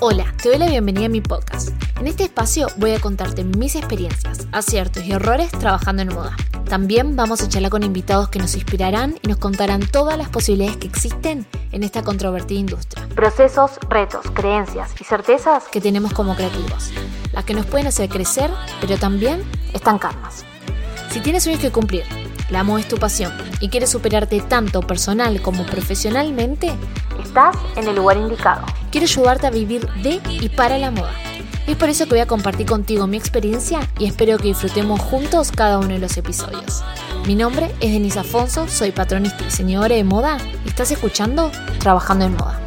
[0.00, 1.70] Hola, te doy la bienvenida a mi podcast.
[1.98, 6.36] En este espacio voy a contarte mis experiencias, aciertos y errores trabajando en moda.
[6.68, 10.76] También vamos a charlar con invitados que nos inspirarán y nos contarán todas las posibilidades
[10.76, 13.08] que existen en esta controvertida industria.
[13.14, 16.90] Procesos, retos, creencias y certezas que tenemos como creativos,
[17.32, 18.50] las que nos pueden hacer crecer,
[18.82, 20.44] pero también estancarnos.
[21.08, 22.04] Si tienes sueños que cumplir,
[22.50, 26.70] la moda es tu pasión y quieres superarte tanto personal como profesionalmente,
[27.24, 28.66] estás en el lugar indicado.
[28.96, 31.12] Quiero ayudarte a vivir de y para la moda.
[31.66, 35.52] Es por eso que voy a compartir contigo mi experiencia y espero que disfrutemos juntos
[35.52, 36.82] cada uno de los episodios.
[37.26, 42.24] Mi nombre es Denise Afonso, soy patronista y diseñadora de moda y estás escuchando Trabajando
[42.24, 42.65] en Moda.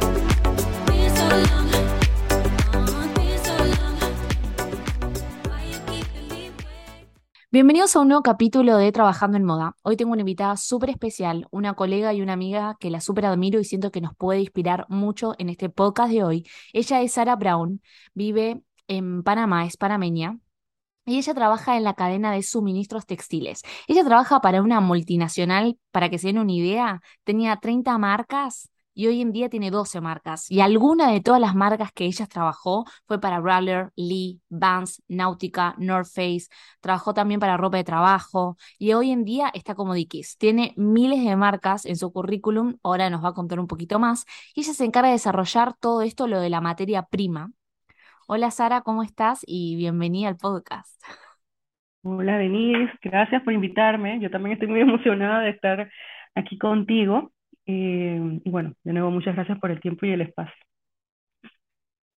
[7.52, 9.76] Bienvenidos a un nuevo capítulo de Trabajando en Moda.
[9.82, 13.58] Hoy tengo una invitada súper especial, una colega y una amiga que la súper admiro
[13.58, 16.46] y siento que nos puede inspirar mucho en este podcast de hoy.
[16.72, 17.82] Ella es Sara Brown,
[18.14, 20.38] vive en Panamá, es panameña.
[21.06, 23.62] Y ella trabaja en la cadena de suministros textiles.
[23.88, 28.70] Ella trabaja para una multinacional, para que se den una idea, tenía 30 marcas
[29.00, 30.50] y hoy en día tiene 12 marcas.
[30.50, 35.74] Y alguna de todas las marcas que ella trabajó fue para Brawler, Lee, Vans, Nautica,
[35.78, 36.48] North Face,
[36.82, 40.36] trabajó también para ropa de trabajo y hoy en día está como Dickies.
[40.36, 44.26] Tiene miles de marcas en su currículum, ahora nos va a contar un poquito más,
[44.54, 47.52] y ella se encarga de desarrollar todo esto, lo de la materia prima.
[48.28, 49.44] Hola Sara, ¿cómo estás?
[49.46, 51.02] Y bienvenida al podcast.
[52.02, 54.20] Hola Denise, gracias por invitarme.
[54.20, 55.90] Yo también estoy muy emocionada de estar
[56.34, 57.32] aquí contigo.
[57.70, 60.54] Eh, y bueno, de nuevo, muchas gracias por el tiempo y el espacio.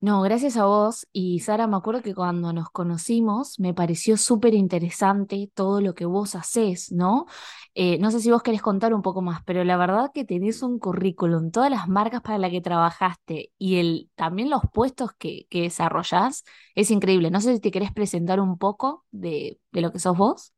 [0.02, 1.06] No, gracias a vos.
[1.12, 6.06] Y Sara, me acuerdo que cuando nos conocimos me pareció súper interesante todo lo que
[6.06, 7.26] vos hacés, ¿no?
[7.74, 10.62] Eh, no sé si vos querés contar un poco más, pero la verdad que tenés
[10.62, 15.46] un currículum, todas las marcas para las que trabajaste y el, también los puestos que,
[15.50, 17.30] que desarrollás, es increíble.
[17.30, 20.54] No sé si te querés presentar un poco de, de lo que sos vos.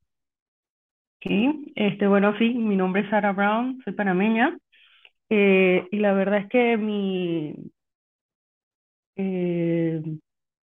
[1.23, 4.59] Sí, este, bueno, sí, mi nombre es Sara Brown, soy panameña.
[5.35, 7.55] Eh, y la verdad es que mi
[9.17, 10.03] eh,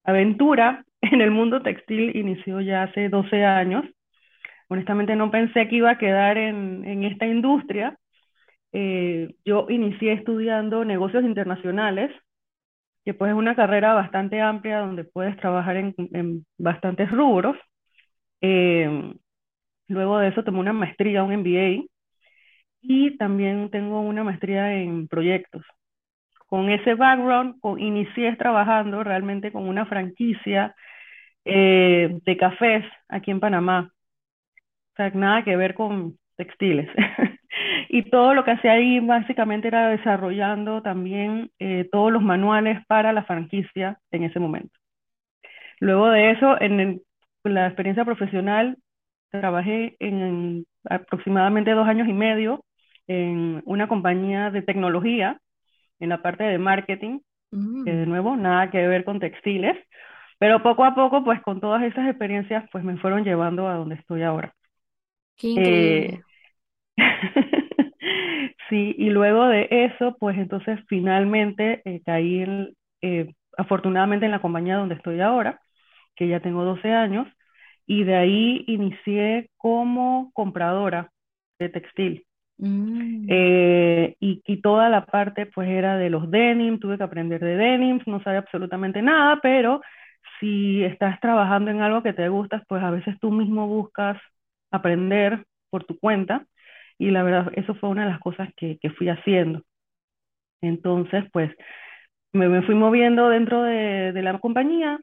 [0.04, 3.87] aventura en el mundo textil inició ya hace 12 años.
[4.69, 7.98] Honestamente no pensé que iba a quedar en, esta industria.
[8.72, 12.12] Eh, yo inicié estudiando negocios internacionales,
[13.04, 17.56] que pues es una carrera bastante amplia donde puedes trabajar en, en bastantes rubros.
[19.88, 21.84] luego de eso tomé una maestría, un MBA,
[22.82, 25.64] y también tengo una maestría en proyectos.
[26.46, 30.74] Con ese background, inicié trabajando realmente con una franquicia
[31.44, 33.92] eh, de cafés aquí en Panamá.
[34.92, 36.88] O sea, nada que ver con textiles.
[37.88, 43.12] y todo lo que hacía ahí básicamente era desarrollando también eh, todos los manuales para
[43.12, 44.78] la franquicia en ese momento.
[45.78, 47.02] Luego de eso, en
[47.44, 48.76] la experiencia profesional,
[49.30, 52.64] trabajé en aproximadamente dos años y medio
[53.10, 55.41] en una compañía de tecnología,
[55.98, 57.19] en la parte de marketing,
[57.50, 58.09] que de mm.
[58.09, 59.76] nuevo nada que ver con textiles,
[60.38, 63.97] pero poco a poco, pues con todas esas experiencias, pues me fueron llevando a donde
[63.97, 64.54] estoy ahora.
[65.37, 66.21] Qué eh,
[68.69, 74.41] sí, y luego de eso, pues entonces finalmente eh, caí en, eh, afortunadamente en la
[74.41, 75.60] compañía donde estoy ahora,
[76.15, 77.27] que ya tengo 12 años,
[77.87, 81.10] y de ahí inicié como compradora
[81.59, 82.25] de textil.
[82.60, 83.26] Mm.
[83.28, 87.56] Eh, y, y, toda la parte pues era de los denim, tuve que aprender de
[87.56, 89.81] denim, no sabía absolutamente nada, pero
[90.38, 94.19] si estás trabajando en algo que te gusta, pues a veces tú mismo buscas
[94.71, 96.47] aprender por tu cuenta
[96.98, 99.62] y la verdad eso fue una de las cosas que, que fui haciendo.
[100.60, 101.50] Entonces pues
[102.32, 105.00] me, me fui moviendo dentro de, de la compañía,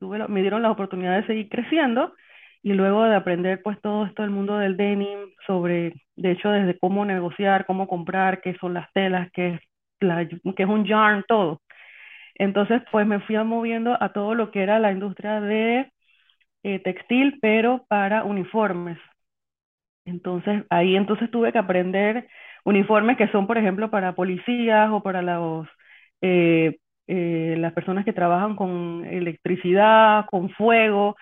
[0.00, 2.14] tuve, me dieron la oportunidad de seguir creciendo
[2.62, 6.78] y luego de aprender pues todo esto del mundo del denim, sobre, de hecho, desde
[6.78, 9.60] cómo negociar, cómo comprar, qué son las telas, qué es,
[10.00, 11.60] la, qué es un yarn, todo.
[12.36, 15.92] Entonces, pues me fui moviendo a todo lo que era la industria de
[16.64, 18.98] eh, textil, pero para uniformes.
[20.04, 22.28] Entonces, ahí entonces tuve que aprender
[22.64, 25.68] uniformes que son, por ejemplo, para policías o para los,
[26.22, 31.16] eh, eh, las personas que trabajan con electricidad, con fuego,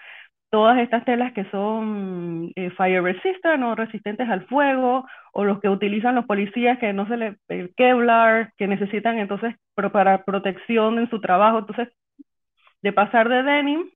[0.50, 5.68] todas estas telas que son eh, fire resistant o resistentes al fuego, o los que
[5.68, 11.10] utilizan los policías que no se le, el Kevlar, que necesitan entonces para protección en
[11.10, 11.58] su trabajo.
[11.58, 11.88] Entonces,
[12.82, 13.90] de pasar de denim,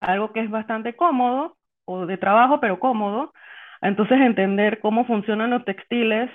[0.00, 3.32] algo que es bastante cómodo, o de trabajo, pero cómodo,
[3.80, 6.30] a entonces entender cómo funcionan los textiles,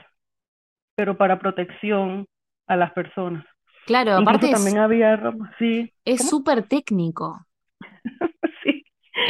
[0.95, 2.27] pero para protección
[2.67, 3.45] a las personas.
[3.87, 7.39] Claro, Incluso aparte también es había sí, es súper técnico.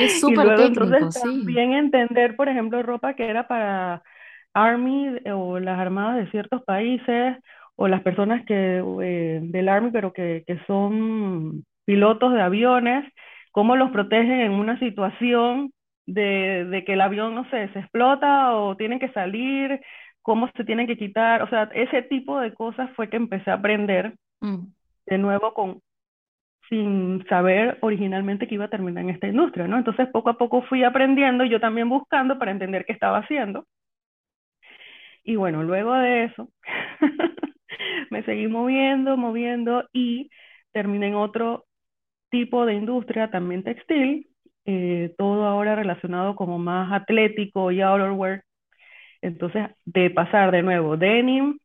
[0.04, 1.46] Es Y súper luego entonces técnico, sí.
[1.46, 4.04] también entender, por ejemplo, ropa que era para
[4.54, 7.38] Army o las armadas de ciertos países
[7.76, 13.12] o las personas que eh, del Army, pero que, que son pilotos de aviones,
[13.52, 15.72] cómo los protegen en una situación
[16.06, 19.80] de, de que el avión, no sé, se explota o tienen que salir,
[20.22, 23.56] cómo se tienen que quitar, o sea, ese tipo de cosas fue que empecé a
[23.56, 24.14] aprender
[24.44, 24.72] Mm.
[25.06, 25.82] de nuevo con
[26.70, 29.78] sin saber originalmente que iba a terminar en esta industria, ¿no?
[29.78, 33.66] Entonces poco a poco fui aprendiendo, yo también buscando para entender qué estaba haciendo.
[35.24, 36.50] Y bueno, luego de eso
[38.12, 40.30] me seguí moviendo, moviendo y
[40.72, 41.66] terminé en otro
[42.32, 44.30] tipo de industria, también textil,
[44.66, 48.44] eh, todo ahora relacionado como más atlético y outerwear.
[49.22, 51.60] Entonces, de pasar de nuevo denim,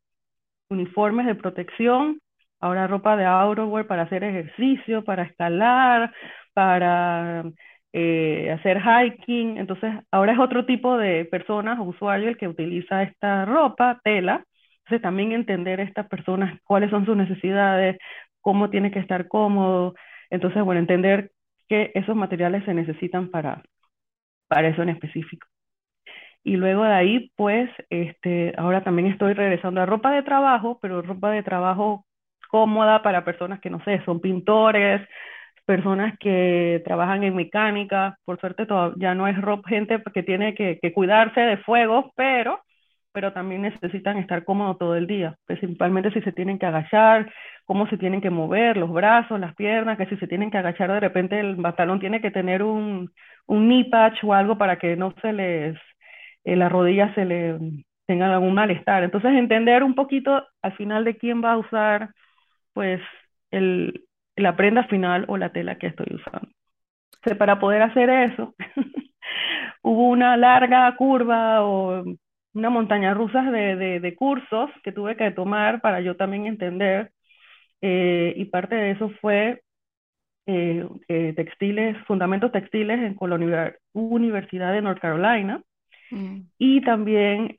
[0.69, 2.19] uniformes de protección,
[2.59, 6.13] ahora ropa de outerwear para hacer ejercicio, para escalar,
[6.53, 7.43] para
[7.93, 9.57] eh, hacer hiking.
[9.57, 14.43] Entonces, ahora es otro tipo de personas o usuario el que utiliza esta ropa, tela.
[14.79, 17.97] Entonces, también entender estas personas cuáles son sus necesidades,
[18.41, 19.95] cómo tiene que estar cómodo.
[20.29, 21.31] Entonces, bueno, entender
[21.67, 23.63] que esos materiales se necesitan para,
[24.47, 25.47] para eso en específico.
[26.43, 31.01] Y luego de ahí, pues, este, ahora también estoy regresando a ropa de trabajo, pero
[31.01, 32.04] ropa de trabajo
[32.55, 35.01] cómoda para personas que, no sé, son pintores,
[35.65, 38.17] personas que trabajan en mecánica.
[38.23, 38.65] Por suerte,
[38.95, 39.35] ya no es
[39.67, 42.61] gente que tiene que, cuidarse de fuego, pero,
[43.11, 47.29] pero también necesitan estar cómodos todo el día, principalmente si se tienen que agachar,
[47.65, 50.89] cómo se tienen que mover, los brazos, las piernas, que si se tienen que agachar
[50.93, 53.11] de repente el pantalón tiene que tener un,
[53.47, 55.77] un knee patch o algo para que no se les
[56.45, 57.59] eh, las rodillas se le
[58.07, 59.03] tengan algún malestar.
[59.03, 62.11] Entonces, entender un poquito al final de quién va a usar,
[62.75, 63.01] pues,
[63.51, 64.05] el,
[64.35, 66.49] la prenda final o la tela que estoy usando.
[67.15, 68.53] Entonces, para poder hacer eso,
[69.81, 72.03] hubo una larga curva o
[72.53, 77.11] una montaña rusa de, de, de, cursos que tuve que tomar para yo también entender.
[77.81, 79.61] Eh, y parte de eso fue
[80.47, 83.63] eh, eh, textiles, fundamentos textiles con la
[83.93, 85.61] Universidad de North Carolina.
[86.11, 86.41] Mm.
[86.57, 87.55] Y también,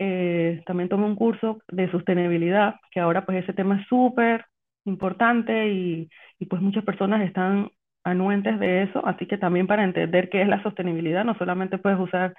[0.67, 4.45] también tomé un curso de sostenibilidad, que ahora pues ese tema es súper
[4.87, 7.71] importante y, y, pues muchas personas están
[8.05, 11.99] anuentes de eso, así que también para entender qué es la sostenibilidad, no solamente puedes
[11.99, 12.35] usar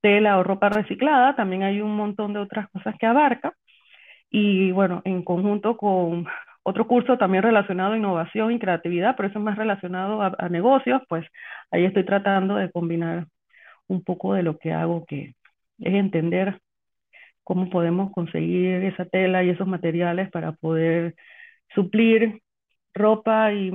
[0.00, 3.54] tela o ropa reciclada, también hay un montón de otras cosas que abarca.
[4.30, 6.26] Y bueno, en conjunto con
[6.62, 10.48] otro curso también relacionado a innovación y creatividad, pero eso es más relacionado a, a
[10.48, 11.26] negocios, pues
[11.70, 13.26] ahí estoy tratando de combinar
[13.88, 15.34] un poco de lo que hago, que
[15.80, 16.60] es entender
[17.44, 21.14] cómo podemos conseguir esa tela y esos materiales para poder
[21.74, 22.42] suplir
[22.94, 23.70] ropa y,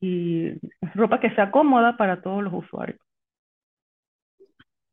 [0.00, 0.52] y
[0.94, 3.00] ropa que sea cómoda para todos los usuarios.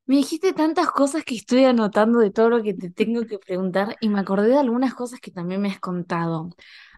[0.06, 3.96] Me dijiste tantas cosas que estoy anotando de todo lo que te tengo que preguntar
[4.02, 6.50] y me acordé de algunas cosas que también me has contado.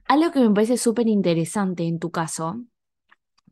[0.05, 2.63] Algo que me parece súper interesante en tu caso,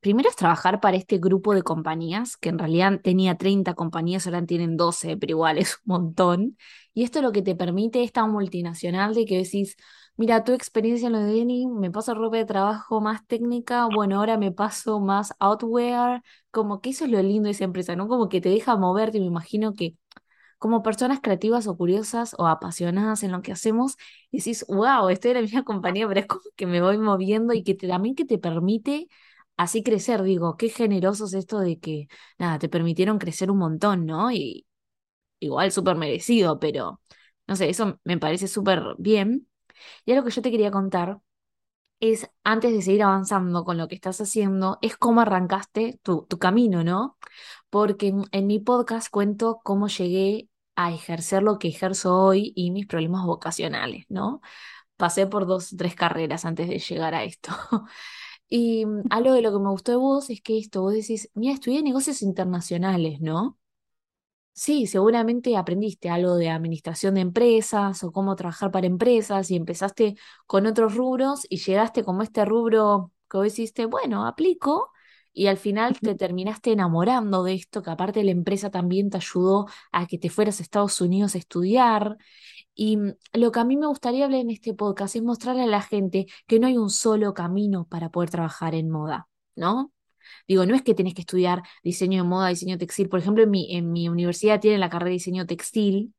[0.01, 4.45] primero es trabajar para este grupo de compañías, que en realidad tenía 30 compañías, ahora
[4.45, 6.57] tienen 12, pero igual es un montón.
[6.93, 9.77] Y esto lo que te permite esta multinacional de que decís,
[10.17, 14.17] mira, tu experiencia en lo de denim, me paso ropa de trabajo más técnica, bueno,
[14.19, 18.07] ahora me paso más outwear, como que eso es lo lindo de esa empresa, ¿no?
[18.07, 19.95] Como que te deja moverte, me imagino que
[20.57, 23.97] como personas creativas o curiosas o apasionadas en lo que hacemos,
[24.31, 27.63] decís, wow, estoy en la misma compañía, pero es como que me voy moviendo y
[27.63, 29.07] que también que te permite
[29.61, 32.07] así crecer, digo, qué generosos esto de que,
[32.39, 34.31] nada, te permitieron crecer un montón, ¿no?
[34.31, 34.65] Y
[35.39, 37.01] igual súper merecido, pero,
[37.47, 39.47] no sé, eso me parece súper bien.
[40.05, 41.19] Y algo que yo te quería contar
[41.99, 46.39] es, antes de seguir avanzando con lo que estás haciendo, es cómo arrancaste tu, tu
[46.39, 47.17] camino, ¿no?
[47.69, 52.71] Porque en, en mi podcast cuento cómo llegué a ejercer lo que ejerzo hoy y
[52.71, 54.41] mis problemas vocacionales, ¿no?
[54.97, 57.51] Pasé por dos, tres carreras antes de llegar a esto.
[58.51, 61.55] Y algo de lo que me gustó de vos es que esto, vos decís, mira,
[61.55, 63.57] estudié negocios internacionales, ¿no?
[64.53, 70.15] Sí, seguramente aprendiste algo de administración de empresas o cómo trabajar para empresas y empezaste
[70.45, 74.91] con otros rubros y llegaste como este rubro que vos hiciste, bueno, aplico
[75.33, 79.67] y al final te terminaste enamorando de esto, que aparte la empresa también te ayudó
[79.91, 82.17] a que te fueras a Estados Unidos a estudiar.
[82.73, 82.97] Y
[83.33, 86.27] lo que a mí me gustaría hablar en este podcast es mostrarle a la gente
[86.47, 89.91] que no hay un solo camino para poder trabajar en moda, ¿no?
[90.47, 93.09] Digo, no es que tenés que estudiar diseño de moda, diseño textil.
[93.09, 96.13] Por ejemplo, en mi, en mi universidad tienen la carrera de diseño textil.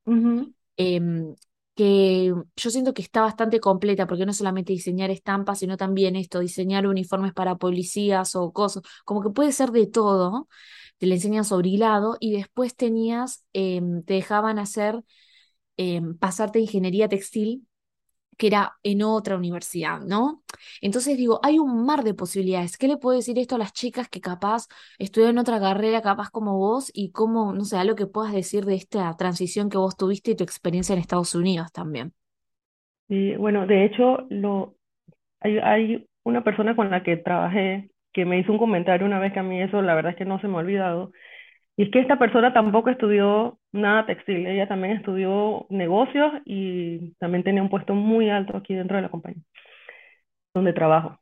[0.77, 1.35] Em,
[1.75, 6.41] que yo siento que está bastante completa, porque no solamente diseñar estampas, sino también esto,
[6.41, 10.49] diseñar uniformes para policías o cosas, como que puede ser de todo,
[10.99, 15.03] te le enseñan sobre hilado y después tenías, em, te dejaban hacer,
[15.83, 17.67] em, pasarte ingeniería textil
[18.39, 20.43] que era en otra universidad, ¿no?
[20.81, 22.79] Entonces digo, hay un mar de posibilidades.
[22.79, 26.59] ¿Qué le puedo decir esto a las chicas que capaz estudian otra carrera, capaz como
[26.59, 30.33] vos, y cómo, no sé, algo que puedas decir de esta transición que vos tuviste
[30.33, 32.15] y tu experiencia en Estados Unidos también?
[33.09, 34.27] Y bueno, de hecho,
[35.41, 39.33] hay, hay una persona con la que trabajé que me hizo un comentario una vez
[39.33, 41.13] que a mí eso la verdad es que no se me ha olvidado,
[41.77, 47.45] y es que esta persona tampoco estudió nada textil, ella también estudió negocios y también
[47.45, 49.43] tenía un puesto muy alto aquí dentro de la compañía
[50.55, 51.19] donde trabajo.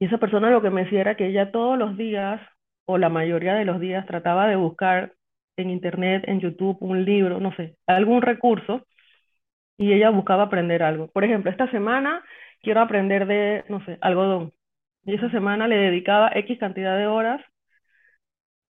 [0.00, 2.40] Y esa persona lo que me decía era que ella todos los días,
[2.86, 5.14] o la mayoría de los días, trataba de buscar
[5.56, 8.86] en internet, en YouTube, un libro, no sé, algún recurso,
[9.76, 11.08] y ella buscaba aprender algo.
[11.10, 12.24] Por ejemplo, esta semana
[12.62, 14.52] quiero aprender de, no sé, algodón.
[15.04, 17.42] Y esa semana le dedicaba X cantidad de horas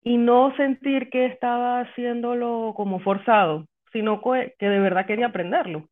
[0.05, 5.89] y no sentir que estaba haciéndolo como forzado, sino que, de verdad quería aprenderlo.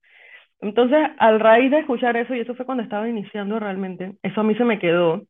[0.62, 4.46] Entonces, al raíz de escuchar eso, y eso fue cuando estaba iniciando realmente, eso a
[4.46, 5.24] mí se me quedó.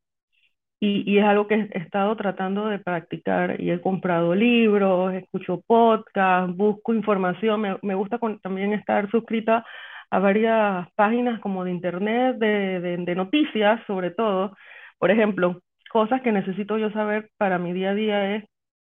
[0.80, 5.62] Y, y es algo que he estado tratando de practicar y he comprado libros, escucho
[5.66, 7.62] podcasts, busco información.
[7.62, 9.66] Me, me gusta con- también estar suscrita
[10.12, 14.56] a varias páginas como de internet, de, de, de noticias sobre todo.
[15.00, 15.62] Por ejemplo,
[15.92, 18.44] cosas que necesito yo saber para mi día a día es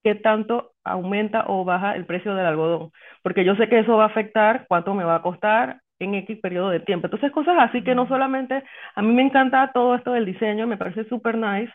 [0.03, 2.91] qué tanto aumenta o baja el precio del algodón,
[3.23, 6.39] porque yo sé que eso va a afectar cuánto me va a costar en X
[6.41, 7.07] periodo de tiempo.
[7.07, 8.63] Entonces, cosas así que no solamente,
[8.95, 11.73] a mí me encanta todo esto del diseño, me parece súper nice,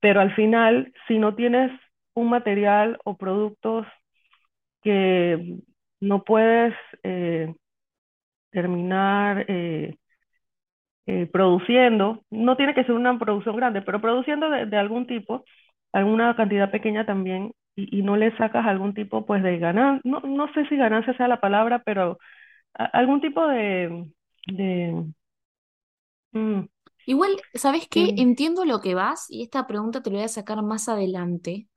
[0.00, 1.70] pero al final, si no tienes
[2.14, 3.86] un material o productos
[4.82, 5.58] que
[6.00, 7.54] no puedes eh,
[8.50, 9.96] terminar eh,
[11.06, 15.44] eh, produciendo, no tiene que ser una producción grande, pero produciendo de, de algún tipo,
[15.92, 20.20] alguna cantidad pequeña también, y, y no le sacas algún tipo pues de ganancia, no,
[20.20, 22.18] no sé si ganancia sea la palabra, pero
[22.74, 24.06] a- algún tipo de,
[24.48, 25.06] de
[26.32, 26.66] mm,
[27.04, 28.14] Igual, ¿sabes qué?
[28.16, 31.68] Entiendo lo que vas y esta pregunta te la voy a sacar más adelante,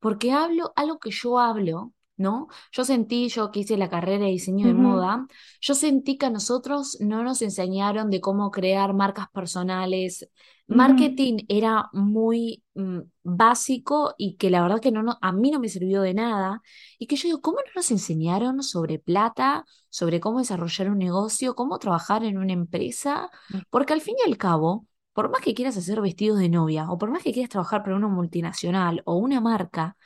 [0.00, 2.48] porque hablo algo que yo hablo, ¿no?
[2.72, 5.26] Yo sentí, yo que hice la carrera de diseño de moda,
[5.60, 10.28] yo sentí que a nosotros no nos enseñaron de cómo crear marcas personales.
[10.66, 15.60] Marketing era muy mm, básico y que la verdad que no, no- a mí no
[15.60, 16.62] me sirvió de nada.
[16.98, 21.54] Y que yo digo, ¿cómo no nos enseñaron sobre plata, sobre cómo desarrollar un negocio,
[21.54, 23.30] cómo trabajar en una empresa?
[23.70, 26.98] Porque al fin y al cabo, por más que quieras hacer vestidos de novia o
[26.98, 29.96] por más que quieras trabajar para una multinacional o una marca,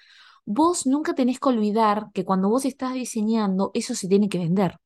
[0.49, 4.79] vos nunca tenés que olvidar que cuando vos estás diseñando, eso se tiene que vender,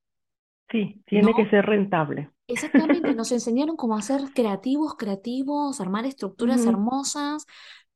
[0.70, 2.30] sí, tiene que ser rentable.
[2.48, 7.46] Exactamente, nos enseñaron cómo hacer creativos, creativos, armar estructuras hermosas,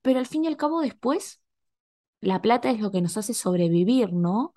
[0.00, 1.42] pero al fin y al cabo después,
[2.20, 4.54] la plata es lo que nos hace sobrevivir, ¿no?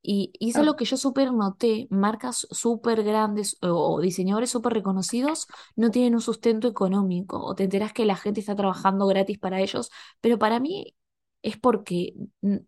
[0.00, 4.50] Y, y es ah, algo que yo súper noté, marcas súper grandes o, o diseñadores
[4.50, 5.46] súper reconocidos
[5.76, 9.60] no tienen un sustento económico o te enterás que la gente está trabajando gratis para
[9.60, 10.94] ellos, pero para mí
[11.44, 12.14] es porque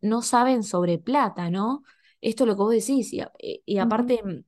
[0.02, 1.82] no saben sobre plata, ¿no?
[2.20, 4.44] Esto es lo que vos decís y, ujú, aparte, mm,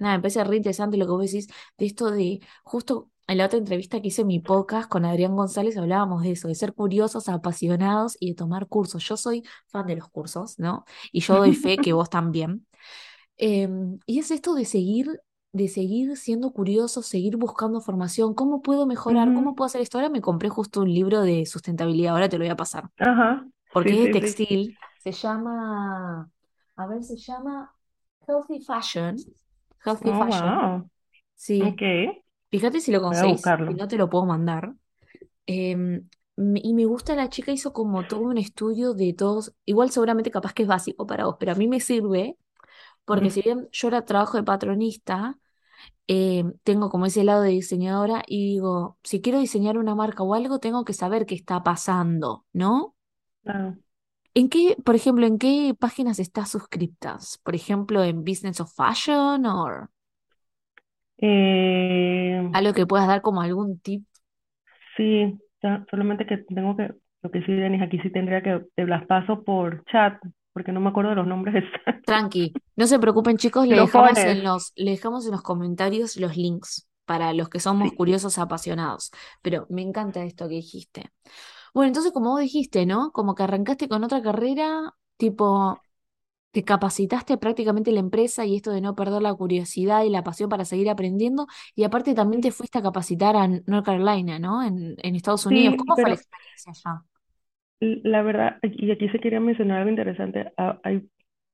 [0.00, 3.10] nada, me parece re interesante lo que vos decís de esto de justo...
[3.30, 6.48] En la otra entrevista que hice en mi podcast con Adrián González hablábamos de eso,
[6.48, 9.04] de ser curiosos, apasionados y de tomar cursos.
[9.06, 10.86] Yo soy fan de los cursos, ¿no?
[11.12, 12.66] y yo doy fe que vos también.
[13.36, 15.20] Em, y es esto de seguir,
[15.52, 18.34] de seguir siendo curioso, seguir buscando formación.
[18.34, 19.32] ¿Cómo puedo mejorar?
[19.34, 19.98] ¿Cómo puedo hacer esto?
[19.98, 23.48] Ahora me compré justo un libro de sustentabilidad, ahora te lo voy a pasar, Ajá,
[23.72, 24.36] porque sí, es de sí, sí.
[24.48, 24.78] textil.
[24.98, 26.30] Se llama,
[26.76, 27.74] a ver, se llama
[28.26, 29.26] Healthy Fashion.
[29.84, 30.60] Healthy Oh, Fashion.
[30.60, 30.90] wow.
[31.36, 31.82] Sí, Ok,
[32.50, 34.74] fíjate si lo conseguís, si no te lo puedo mandar.
[35.46, 40.30] Em, y me gusta, la chica hizo como todo un estudio de todos, igual seguramente
[40.30, 42.36] capaz que es básico para vos, pero a mí me sirve
[43.04, 45.38] porque si bien yo ahora trabajo de patronista,
[46.08, 50.34] eh, tengo como ese lado de diseñadora y digo, si quiero diseñar una marca o
[50.34, 52.96] algo, tengo que saber qué está pasando, ¿no?
[54.34, 57.38] ¿En qué, por ejemplo, en qué páginas estás suscriptas?
[57.44, 59.88] Por ejemplo, en Business of Fashion o
[61.18, 64.04] eh, algo que puedas dar como algún tip.
[64.96, 66.90] sí, ya, solamente que tengo que,
[67.22, 70.20] lo que sí, Denis, aquí sí tendría que, te las paso por chat,
[70.52, 72.04] porque no me acuerdo de los nombres exactos.
[72.04, 74.24] Tranqui, no se preocupen, chicos, le lo dejamos pones.
[74.24, 77.94] en los, le dejamos en los comentarios los links para los que somos Sí.
[77.94, 79.10] curiosos apasionados.
[79.42, 81.10] Pero me encanta esto que dijiste.
[81.74, 83.12] Bueno, entonces como vos dijiste, ¿no?
[83.12, 85.82] Como que arrancaste con otra carrera, tipo,
[86.52, 90.24] Te capacitaste prácticamente en la empresa y esto de no perder la curiosidad y la
[90.24, 91.46] pasión para seguir aprendiendo.
[91.76, 94.62] Y aparte también te fuiste a capacitar a North Carolina, ¿no?
[94.64, 95.74] En, en Estados Unidos.
[95.74, 97.04] Sí, ¿Cómo fue la experiencia allá?
[97.80, 101.08] la verdad, y aquí se quería mencionar algo interesante, hay-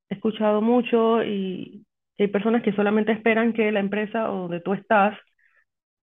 [0.09, 1.85] he escuchado mucho y
[2.19, 5.17] hay personas que solamente esperan que la empresa o donde tú estás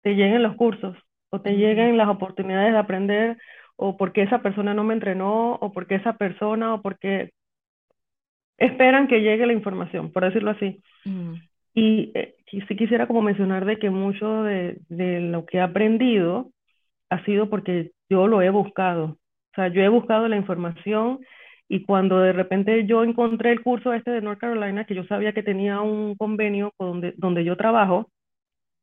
[0.04, 0.98] te lleguen los cursos
[1.32, 3.38] o te lleguen las oportunidades de aprender
[3.78, 7.32] o porque esa persona no me entrenó o porque esa persona o porque
[8.58, 10.82] esperan que llegue la información, por decirlo así.
[11.06, 11.42] mm,
[11.74, 16.52] Y eh, sí quisiera como mencionar de que mucho de, de lo que he aprendido
[17.10, 19.06] ha sido porque yo lo he buscado.
[19.06, 21.20] O sea, yo he buscado la información
[21.70, 25.34] y cuando de repente yo encontré el curso este de North Carolina, que yo sabía
[25.34, 28.10] que tenía un convenio con donde, donde yo trabajo,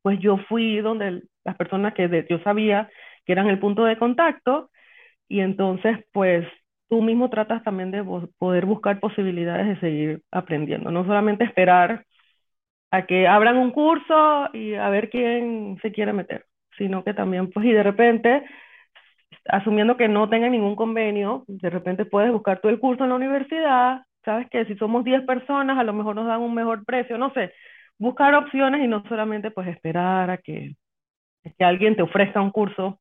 [0.01, 2.89] pues yo fui donde las personas que de- yo sabía
[3.25, 4.71] que eran el punto de contacto
[5.29, 6.47] y entonces pues
[6.89, 8.03] tú mismo tratas también de
[8.39, 12.05] poder buscar posibilidades de seguir aprendiendo, no solamente esperar
[12.91, 16.45] a que abran un curso y a ver quién se quiere meter,
[16.77, 18.43] sino que también pues y de repente
[19.47, 23.15] asumiendo que no tenga ningún convenio, de repente puedes buscar tú el curso en la
[23.15, 27.17] universidad, sabes que si somos 10 personas, a lo mejor nos dan un mejor precio,
[27.17, 27.53] no sé,
[27.97, 30.75] buscar opciones y no solamente pues esperar a que,
[31.45, 32.99] a que alguien te ofrezca un curso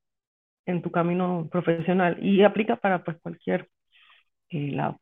[0.68, 3.68] en tu camino profesional y aplica para pues cualquier
[4.50, 5.00] eh, lado.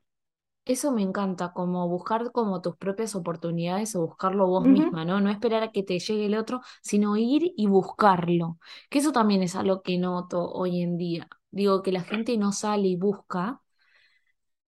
[0.65, 5.21] Eso me encanta, como buscar como tus propias oportunidades o buscarlo vos misma, ¿no?
[5.21, 8.59] No esperar a que te llegue el otro, sino ir y buscarlo.
[8.91, 11.29] Que eso también es algo que noto hoy en día.
[11.53, 13.61] Digo, que la gente no sale y busca.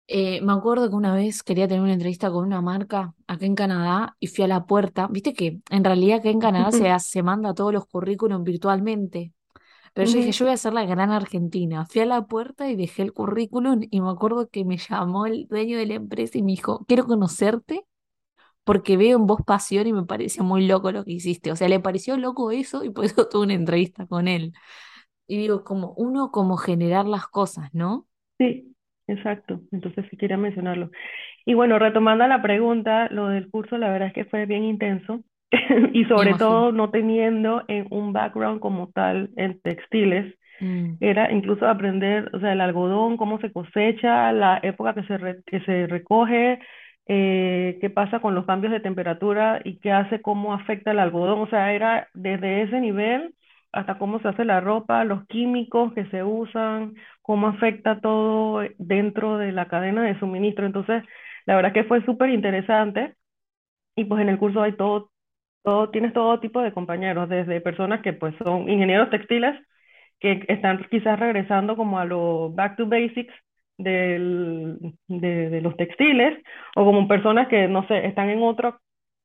[0.06, 3.54] Eh, me acuerdo que una vez quería tener una entrevista con una marca acá en
[3.56, 5.08] Canadá y fui a la puerta.
[5.08, 9.32] Viste que en realidad acá en Canadá se, se manda todos los currículums virtualmente.
[9.98, 11.84] Pero yo dije, yo voy a hacer la gran Argentina.
[11.84, 15.48] Fui a la puerta y dejé el currículum y me acuerdo que me llamó el
[15.48, 17.84] dueño de la empresa y me dijo, quiero conocerte
[18.62, 21.50] porque veo en vos pasión y me parece muy loco lo que hiciste.
[21.50, 24.52] O sea, le pareció loco eso y por eso tuve una entrevista con él.
[25.26, 28.06] Y digo, como uno, como generar las cosas, ¿no?
[28.38, 28.76] Sí,
[29.08, 29.62] exacto.
[29.72, 30.92] Entonces sí quería mencionarlo.
[31.44, 35.24] Y bueno, retomando la pregunta, lo del curso, la verdad es que fue bien intenso
[35.92, 41.66] y sobre todo no teniendo eh, un background como tal en textiles, Mm, era incluso
[41.68, 45.86] aprender, o sea, el algodón, cómo se cosecha, la época que se, re- que se
[45.86, 46.60] recoge,
[47.06, 51.40] eh, qué pasa con los cambios de temperatura y qué hace, cómo afecta el algodón,
[51.40, 53.34] o sea, era desde ese nivel
[53.72, 59.38] hasta cómo se hace la ropa, los químicos que se usan, cómo afecta todo dentro
[59.38, 60.66] de la cadena de suministro.
[60.66, 61.04] Entonces,
[61.46, 63.14] la verdad que fue súper interesante
[63.96, 65.10] y pues en el curso hay todo,
[65.62, 69.54] todo, tienes todo tipo de compañeros, desde personas que pues son ingenieros textiles
[70.20, 73.34] que están quizás regresando como a lo back to basics
[73.78, 74.76] de,
[75.08, 76.38] de los textiles,
[76.76, 78.80] o como personas que, no sé, están en otro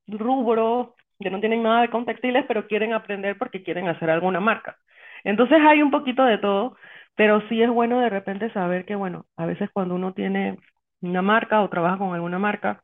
[0.07, 4.77] rubro, que no tienen nada con textiles, pero quieren aprender porque quieren hacer alguna marca.
[5.23, 6.75] Entonces hay un poquito de todo,
[7.15, 10.57] pero sí es bueno de repente saber que, bueno, a veces cuando uno tiene
[11.01, 12.83] una marca o trabaja con alguna marca,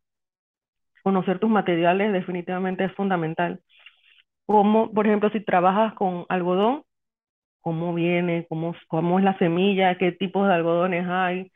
[1.10, 3.62] conocer tus materiales definitivamente es fundamental.
[4.46, 6.84] Como, por ejemplo, si trabajas con algodón,
[7.62, 11.52] cómo viene, cómo, cómo es la semilla, qué tipos de algodones hay.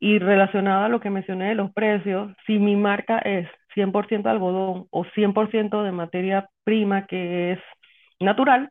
[0.00, 4.86] Y relacionado a lo que mencioné de los precios, si mi marca es 100% algodón
[4.90, 7.60] o 100% de materia prima que es
[8.20, 8.70] natural,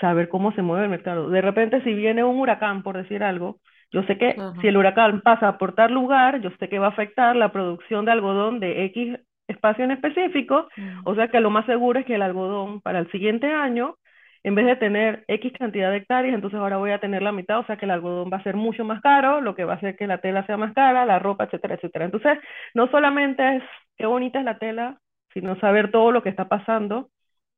[0.00, 1.30] saber cómo se mueve el mercado.
[1.30, 3.60] De repente, si viene un huracán, por decir algo,
[3.92, 6.90] yo sé que si el huracán pasa por tal lugar, yo sé que va a
[6.90, 10.68] afectar la producción de algodón de X espacio en específico,
[11.04, 13.96] o sea que lo más seguro es que el algodón para el siguiente año,
[14.44, 17.60] en vez de tener X cantidad de hectáreas, entonces ahora voy a tener la mitad,
[17.60, 19.76] o sea que el algodón va a ser mucho más caro, lo que va a
[19.76, 22.04] hacer que la tela sea más cara, la ropa, etcétera, etcétera.
[22.06, 22.38] Entonces,
[22.74, 23.62] no solamente es
[23.96, 24.98] qué bonita es la tela,
[25.32, 27.10] sino saber todo lo que está pasando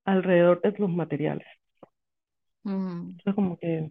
[0.05, 1.47] alrededor de los materiales.
[2.64, 3.18] mm.
[3.18, 3.90] Eso es como que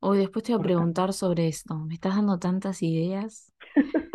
[0.00, 1.74] Hoy después te voy a preguntar sobre esto.
[1.76, 3.52] Me estás dando tantas ideas.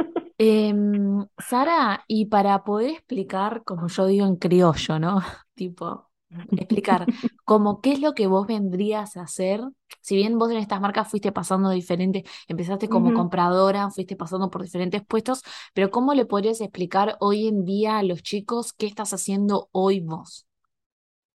[0.43, 5.19] Em, Sara, y para poder explicar, como yo digo en criollo, ¿no?
[5.54, 6.10] Tipo,
[6.56, 7.08] explicar
[7.45, 9.62] como qué es lo que vos vendrías a hacer,
[10.01, 14.63] si bien vos en estas marcas fuiste pasando diferentes, empezaste como compradora, fuiste pasando por
[14.63, 15.43] diferentes puestos,
[15.75, 19.99] pero ¿cómo le podrías explicar hoy en día a los chicos qué estás haciendo hoy
[19.99, 20.47] vos?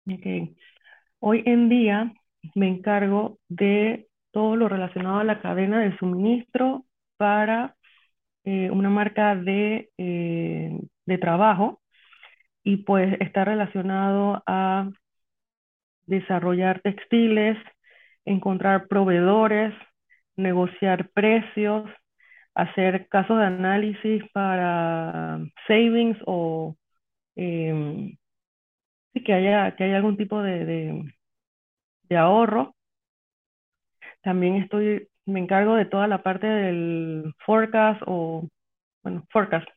[0.07, 0.57] ok.
[1.21, 2.13] Hoy en día
[2.55, 6.87] me encargo de todo lo relacionado a la cadena de suministro
[7.17, 7.77] para
[8.45, 11.81] eh, una marca de, eh, de trabajo
[12.65, 14.91] y pues está relacionado a
[16.07, 17.57] desarrollar textiles,
[18.25, 19.75] encontrar proveedores,
[20.37, 21.89] negociar precios,
[22.55, 26.77] hacer casos de análisis para savings o
[27.37, 28.17] em,
[29.25, 31.15] que haya, que haya algún tipo de, de,
[32.09, 32.75] de ahorro.
[34.23, 38.49] También estoy, me encargo de toda la parte del forecast o,
[39.03, 39.69] bueno, forecast,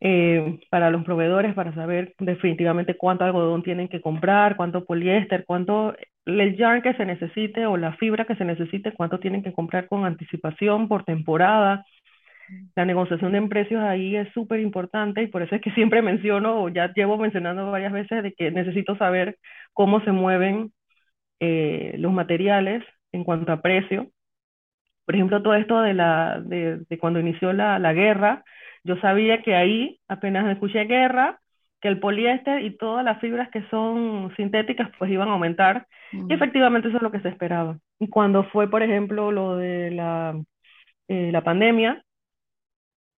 [0.00, 5.94] eh, para los proveedores para saber definitivamente cuánto algodón tienen que comprar, cuánto poliéster, cuánto
[6.26, 9.88] el yarn que se necesite o la fibra que se necesite, cuánto tienen que comprar
[9.88, 11.84] con anticipación por temporada.
[12.76, 16.62] La negociación de precios ahí es súper importante y por eso es que siempre menciono,
[16.62, 19.36] o ya llevo mencionando varias veces, de que necesito saber
[19.72, 20.72] cómo se mueven
[21.40, 24.10] eh, los materiales en cuanto a precio.
[25.08, 28.44] Por ejemplo, todo esto de, la, de, de cuando inició la, la guerra,
[28.84, 31.40] yo sabía que ahí, apenas escuché guerra,
[31.80, 35.86] que el poliéster y todas las fibras que son sintéticas pues iban a aumentar.
[36.12, 37.78] Y efectivamente eso es lo que se esperaba.
[37.98, 40.38] Y cuando fue, por ejemplo, lo de la,
[41.08, 42.04] eh, la pandemia,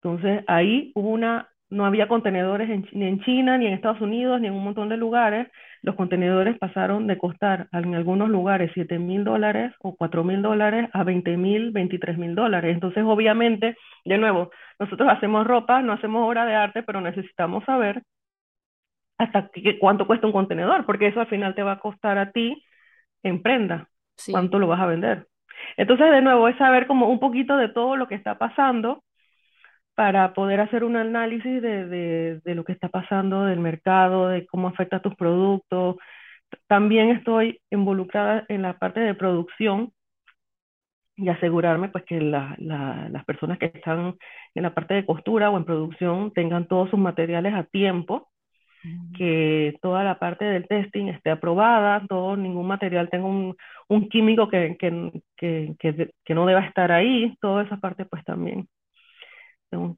[0.03, 4.47] entonces ahí hubo una, no había contenedores ni en China, ni en Estados Unidos, ni
[4.47, 5.47] en un montón de lugares.
[5.81, 10.89] Los contenedores pasaron de costar en algunos lugares 7 mil dólares o 4 mil dólares
[10.93, 12.73] a 20 mil, 23 mil dólares.
[12.73, 18.01] Entonces, obviamente, de nuevo, nosotros hacemos ropa, no hacemos obra de arte, pero necesitamos saber
[19.19, 22.63] hasta cuánto cuesta un contenedor, porque eso al final te va a costar a ti
[23.21, 23.89] en prenda,
[24.31, 25.27] cuánto lo vas a vender.
[25.77, 29.03] Entonces, de nuevo, es saber como un poquito de todo lo que está pasando
[29.99, 34.69] para poder hacer un análisis de, de, lo que está pasando del mercado, de cómo
[34.69, 35.97] afecta a tus productos.
[36.67, 39.91] También estoy involucrada en la parte de producción
[41.17, 44.15] y asegurarme pues que la, las personas que están
[44.55, 48.29] en la parte de costura o en producción tengan todos sus materiales a tiempo,
[49.17, 53.53] que toda la parte del testing esté aprobada, todo, ningún material tenga un,
[53.89, 55.75] un químico que, que, que,
[56.23, 58.65] que, no deba estar ahí, toda esa parte pues también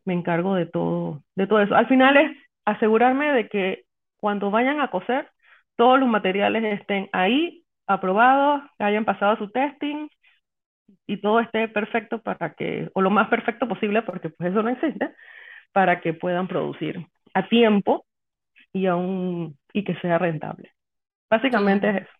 [0.06, 1.76] me encargo de todo, de todo eso.
[1.76, 3.84] Al final es asegurarme de que
[4.18, 5.30] cuando vayan a coser,
[5.76, 10.08] todos los materiales estén ahí, aprobados, hayan pasado su testing
[11.08, 14.70] y todo esté perfecto para que, o lo más perfecto posible, porque pues eso no
[14.70, 15.14] existe,
[15.74, 18.06] para que puedan producir a tiempo
[18.74, 18.88] y,
[19.74, 20.72] y que sea rentable.
[21.30, 22.12] Básicamente es eso.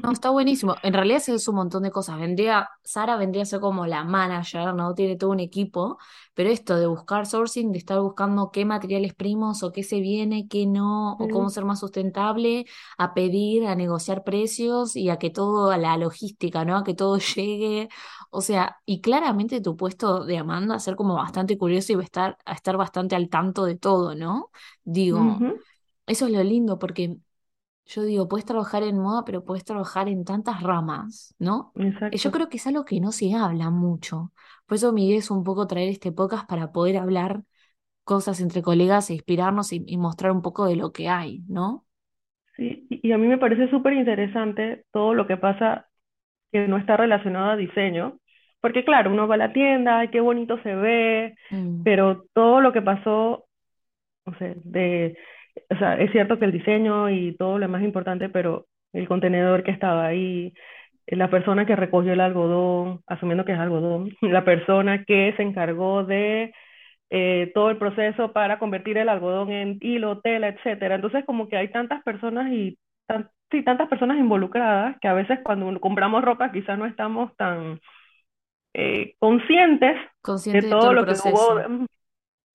[0.00, 0.76] No, está buenísimo.
[0.84, 2.18] En realidad es un montón de cosas.
[2.20, 4.94] Vendría, Sara vendría a ser como la manager, ¿no?
[4.94, 5.98] Tiene todo un equipo,
[6.34, 10.46] pero esto de buscar sourcing, de estar buscando qué materiales primos o qué se viene,
[10.46, 12.64] qué no, o cómo ser más sustentable,
[12.96, 16.76] a pedir, a negociar precios y a que todo, a la logística, ¿no?
[16.76, 17.88] A que todo llegue.
[18.30, 22.02] O sea, y claramente tu puesto de Amanda a ser como bastante curioso y a
[22.02, 24.50] estar, a estar bastante al tanto de todo, ¿no?
[24.84, 25.38] Digo,
[26.06, 27.16] eso es lo lindo porque
[27.88, 31.72] yo digo, puedes trabajar en moda, pero puedes trabajar en tantas ramas, ¿no?
[32.12, 34.30] Yo creo que es algo que no se habla mucho.
[34.66, 37.40] Por eso mi idea es un poco traer este podcast para poder hablar
[38.04, 41.86] cosas entre colegas e inspirarnos y, mostrar un poco de lo que hay, ¿no?
[42.56, 45.88] Sí, y a mí me parece súper interesante todo lo que pasa
[46.52, 48.18] que no está relacionado a diseño,
[48.60, 51.84] porque claro, uno va a la tienda, ay, qué bonito se ve, mm.
[51.84, 53.46] pero todo lo que pasó,
[54.24, 55.16] o sea, de
[55.70, 59.62] o sea, es cierto que el diseño y todo lo más importante, pero el contenedor
[59.64, 60.54] que estaba ahí,
[61.06, 66.04] la persona que recogió el algodón, asumiendo que es algodón, la persona que se encargó
[66.04, 66.52] de
[67.10, 70.96] eh, todo el proceso para convertir el algodón en hilo, tela, etcétera.
[70.96, 72.78] Entonces, como que hay tantas personas y
[73.50, 77.80] sí, tantas personas involucradas que a veces cuando compramos ropa quizás no estamos tan
[78.74, 79.96] eh, conscientes
[80.46, 81.86] de todo, lo que hubo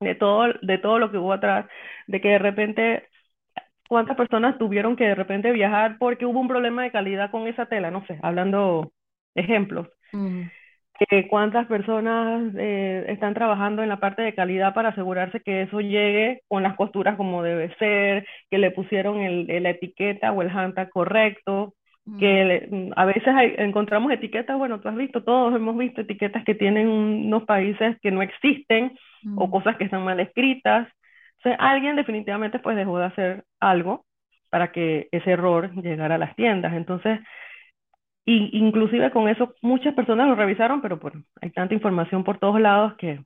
[0.03, 1.65] de todo, de todo lo que hubo atrás,
[2.07, 3.07] de que de repente,
[3.89, 7.67] cuántas personas tuvieron que de repente viajar porque hubo un problema de calidad con esa
[7.67, 8.91] tela, no sé, hablando
[9.35, 9.87] ejemplos.
[10.11, 10.43] Mm.
[11.29, 16.41] cuántas personas eh, están trabajando en la parte de calidad para asegurarse que eso llegue
[16.47, 20.89] con las costuras como debe ser, que le pusieron el, la etiqueta o el handtag
[20.89, 21.73] correcto,
[22.19, 22.91] que mm.
[22.95, 27.43] a veces encontramos etiquetas, bueno, tú has visto, todos hemos visto etiquetas que tienen unos
[27.45, 28.97] países que no existen
[29.37, 30.87] o cosas que están mal escritas.
[31.39, 34.05] O sea, alguien definitivamente pues dejó de hacer algo
[34.49, 36.73] para que ese error llegara a las tiendas.
[36.73, 37.19] Entonces,
[38.25, 42.59] y, inclusive con eso muchas personas lo revisaron, pero bueno, hay tanta información por todos
[42.59, 43.19] lados que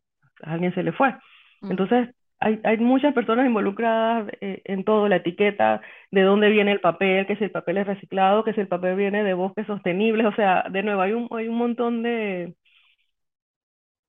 [0.44, 1.16] a alguien se le fue.
[1.62, 1.72] Mm.
[1.72, 2.10] Entonces,
[2.40, 7.28] hay, hay muchas personas involucradas eh, en todo, la etiqueta, de dónde viene el papel,
[7.28, 10.34] que si el papel es reciclado, que si el papel viene de bosques sostenibles, o
[10.36, 12.56] sea, de nuevo, hay un, hay un montón de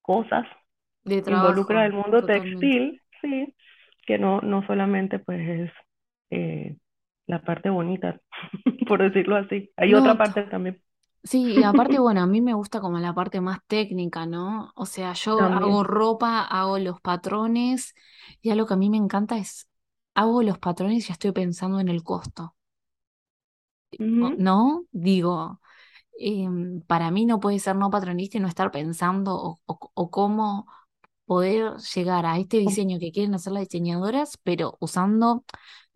[0.02, 0.46] cosas
[1.04, 3.54] de trabajo, involucra el mundo textil, sí,
[4.06, 5.72] que no, no solamente pues es
[6.30, 6.76] eh,
[7.26, 8.20] la parte bonita,
[8.88, 10.82] por decirlo así, hay otra parte también.
[11.24, 14.72] Sí, y aparte, bueno, a mí me gusta como la parte más técnica, ¿no?
[14.76, 15.84] O sea, yo hago También.
[15.84, 17.94] ropa, hago los patrones,
[18.40, 19.68] y algo que a mí me encanta es,
[20.14, 22.54] hago los patrones y ya estoy pensando en el costo,
[24.18, 24.86] o- Ujú, ¿no?
[24.92, 25.60] Digo,
[26.20, 30.10] em, para mí no puede ser no patronista y no estar pensando o, o- o
[30.10, 30.66] cómo
[31.26, 35.44] poder llegar a este diseño que quieren hacer las diseñadoras, pero usando,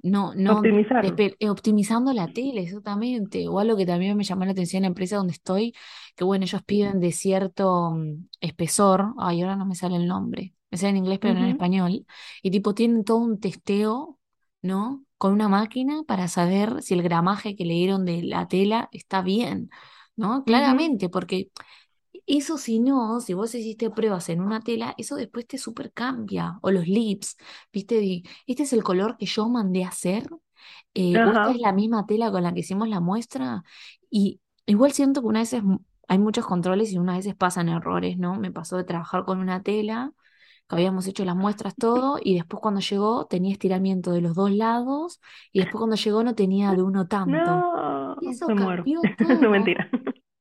[0.03, 1.01] no, no, Optimizarlo.
[1.01, 3.49] despe- eh, optimizando la tele, exactamente.
[3.49, 5.75] O algo que también me llamó la atención en la empresa donde estoy,
[6.17, 10.55] que bueno, ellos piden de cierto mm, espesor, ay, ahora no me sale el nombre,
[10.71, 12.07] me sale en inglés pero no en español,
[12.43, 14.19] y tipo tienen todo un testeo,
[14.63, 15.05] ¿no?
[15.19, 19.23] Con una máquina para saber si el gramaje que le dieron de la tela está
[19.23, 19.71] bien,
[20.17, 20.45] ¿no?
[20.45, 21.51] Claramente, porque
[22.27, 26.59] eso si no, si vos hiciste pruebas en una tela, eso después te super cambia.
[26.63, 27.37] O los lips,
[27.73, 28.23] ¿viste?
[28.47, 30.29] Este es el color que yo mandé a hacer,
[30.95, 33.63] eh, esta es la misma tela con la que hicimos la muestra.
[34.11, 35.63] Y igual siento que una vez es-
[36.09, 38.35] hay muchos controles y unas veces pasan errores, ¿no?
[38.37, 40.13] Me pasó de trabajar con una tela,
[40.69, 44.51] que habíamos hecho las muestras todo, y después cuando llegó tenía estiramiento de los dos
[44.53, 45.21] lados,
[45.53, 47.65] y después cuando llegó no tenía de uno tanto.
[47.65, 48.91] No, Y eso me muero.
[48.93, 49.09] cambió
[49.41, 49.51] No, todo.
[49.51, 49.89] mentira.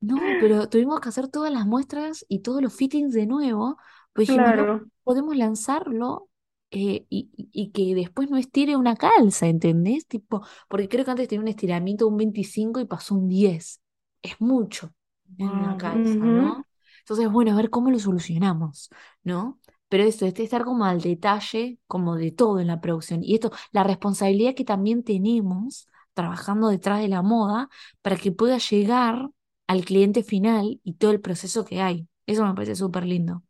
[0.01, 3.77] No, pero tuvimos que hacer todas las muestras y todos los fittings de nuevo,
[4.13, 4.89] pues dijimos, no Claro.
[5.03, 6.29] podemos lanzarlo
[6.71, 10.07] eh, y, y- que después no estire una calza, ¿entendés?
[10.07, 13.81] Tipo, porque creo que antes tenía un estiramiento de un 25 y pasó un 10.
[14.23, 14.93] Es mucho
[15.37, 16.67] en una calza, ujú, ¿no?
[16.99, 18.89] Entonces, bueno, a ver cómo lo solucionamos,
[19.23, 19.59] ¿no?
[19.89, 23.23] Pero esto, este estar como al detalle, como de todo en la producción.
[23.23, 27.69] Y esto, la responsabilidad que también tenemos trabajando detrás de la moda
[28.01, 29.29] para que pueda llegar
[29.71, 32.07] al cliente final y todo el proceso que hay.
[32.27, 33.43] Eso me parece súper lindo.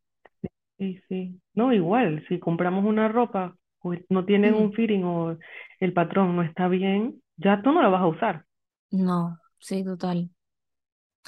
[0.78, 1.42] Sí, sí.
[1.54, 5.38] No, igual, si compramos una ropa, pues no tienen Mm, un fitting o
[5.80, 8.46] el patrón no está bien, ya tú no lo vas a usar.
[8.92, 10.32] no, sí, total.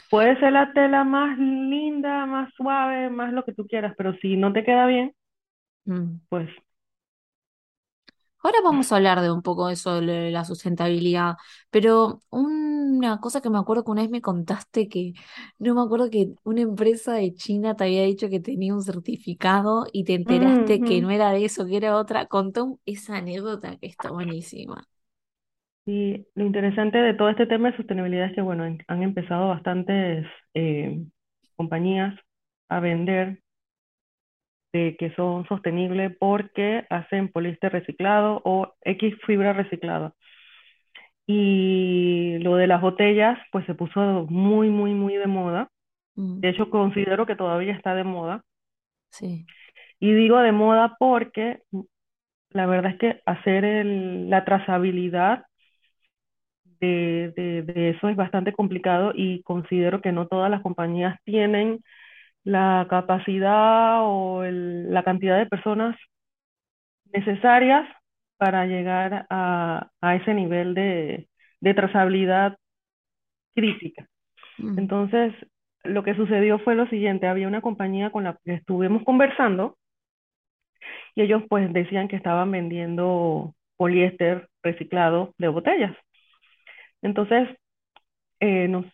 [0.09, 4.37] Puede ser la tela más linda, más suave, más lo que tú quieras, pero si
[4.37, 5.13] no te queda bien,
[5.87, 6.19] Mm.
[6.29, 6.49] pues
[8.43, 11.35] Ahora vamos a hablar de un poco eso de la sustentabilidad,
[11.69, 12.21] pero
[13.07, 15.13] una cosa que me acuerdo que una vez me contaste que,
[15.59, 19.87] no me acuerdo que una empresa de China te había dicho que tenía un certificado
[19.91, 21.11] y te enteraste que no ujú.
[21.11, 22.27] era de eso, que era otra.
[22.27, 24.87] Contó esa anécdota que está buenísima.
[25.85, 29.49] Y lo interesante de todo este tema de sostenibilidad es que, bueno, han han empezado
[29.49, 31.03] bastantes eh,
[31.55, 32.15] compañías
[32.69, 33.39] a vender
[34.73, 40.13] de que son sostenibles porque hacen poliéster reciclado o X fibra reciclada.
[41.27, 45.69] Y lo de las botellas, pues se puso muy, muy, muy de moda.
[46.17, 48.43] Mm, De hecho, considero que todavía está de moda.
[49.09, 49.49] sí.
[49.99, 51.63] Y digo de moda porque
[52.51, 55.45] la verdad es que hacer el- la trazabilidad
[56.79, 61.79] de, de, de eso es bastante complicado y considero que no todas las compañías tienen
[62.43, 65.97] la capacidad o el- la cantidad de personas
[67.13, 67.87] necesarias
[68.43, 71.29] para llegar a, a ese nivel de,
[71.61, 72.57] de trazabilidad
[73.55, 74.07] crítica.
[74.59, 75.33] Mm, Entonces,
[75.83, 79.77] lo que sucedió fue lo siguiente, había una compañía con la que estuvimos conversando
[81.15, 85.95] y ellos pues decían que estaban vendiendo poliéster reciclado de botellas.
[87.01, 87.49] Entonces,
[88.39, 88.85] eh, nos,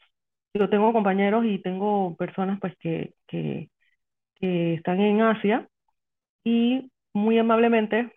[0.54, 3.70] yo tengo compañeros y tengo personas pues que, que,
[4.36, 5.70] que están en Asia
[6.44, 8.14] y muy amablemente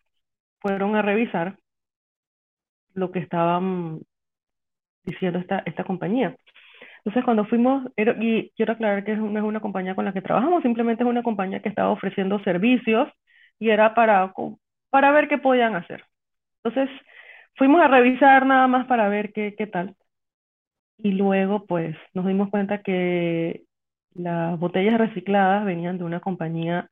[0.62, 1.57] fueron a revisar
[2.94, 4.01] lo que estaban
[5.05, 6.37] diciendo esta, esta compañía.
[6.98, 10.62] Entonces, cuando fuimos, y quiero aclarar que no es una compañía con la que trabajamos,
[10.62, 13.09] simplemente es una compañía que estaba ofreciendo servicios
[13.59, 14.33] y era para,
[14.90, 16.05] para ver qué podían hacer.
[16.62, 16.90] Entonces,
[17.57, 19.96] fuimos a revisar nada más para ver qué, qué tal.
[20.98, 23.64] Y luego, pues, nos dimos cuenta que
[24.14, 26.90] las botellas recicladas venían de una compañía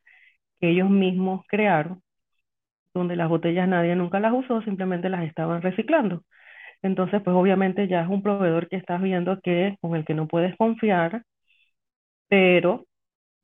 [0.60, 2.02] que ellos mismos crearon,
[2.94, 6.24] donde las botellas nadie nunca las usó, simplemente las estaban reciclando.
[6.82, 10.28] Entonces, pues obviamente ya es un proveedor que estás viendo que con el que no
[10.28, 11.24] puedes confiar,
[12.28, 12.86] pero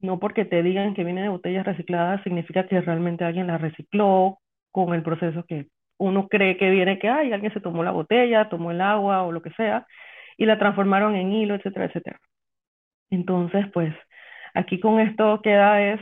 [0.01, 4.39] no porque te digan que viene de botellas recicladas significa que realmente alguien la recicló
[4.73, 8.49] con el proceso que uno cree que viene, que hay, alguien se tomó la botella,
[8.51, 9.87] tomó el agua o lo que sea,
[10.39, 12.21] y la transformaron en hilo, etcétera, etcétera.
[13.11, 13.95] Entonces, pues
[14.55, 16.01] aquí con esto queda es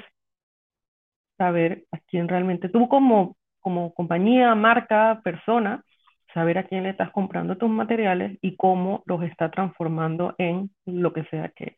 [1.38, 5.84] saber a quién realmente, tú como, como compañía, marca, persona,
[6.32, 11.12] saber a quién le estás comprando tus materiales y cómo los está transformando en lo
[11.12, 11.76] que sea que,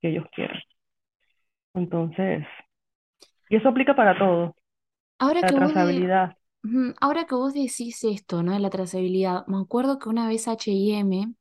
[0.00, 0.60] que ellos quieran.
[1.74, 2.44] Entonces,
[3.48, 4.56] y eso aplica para todo,
[5.18, 6.10] Ahora la que vos de,
[7.00, 8.52] ahora que vos decís esto, ¿no?
[8.52, 11.34] De la trazabilidad, me acuerdo que una vez H&M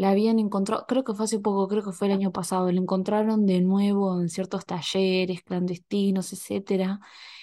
[0.00, 2.80] la habían encontrado, creo que fue hace poco, creo que fue el año pasado, la
[2.80, 7.00] encontraron de nuevo en ciertos talleres clandestinos, etcétera.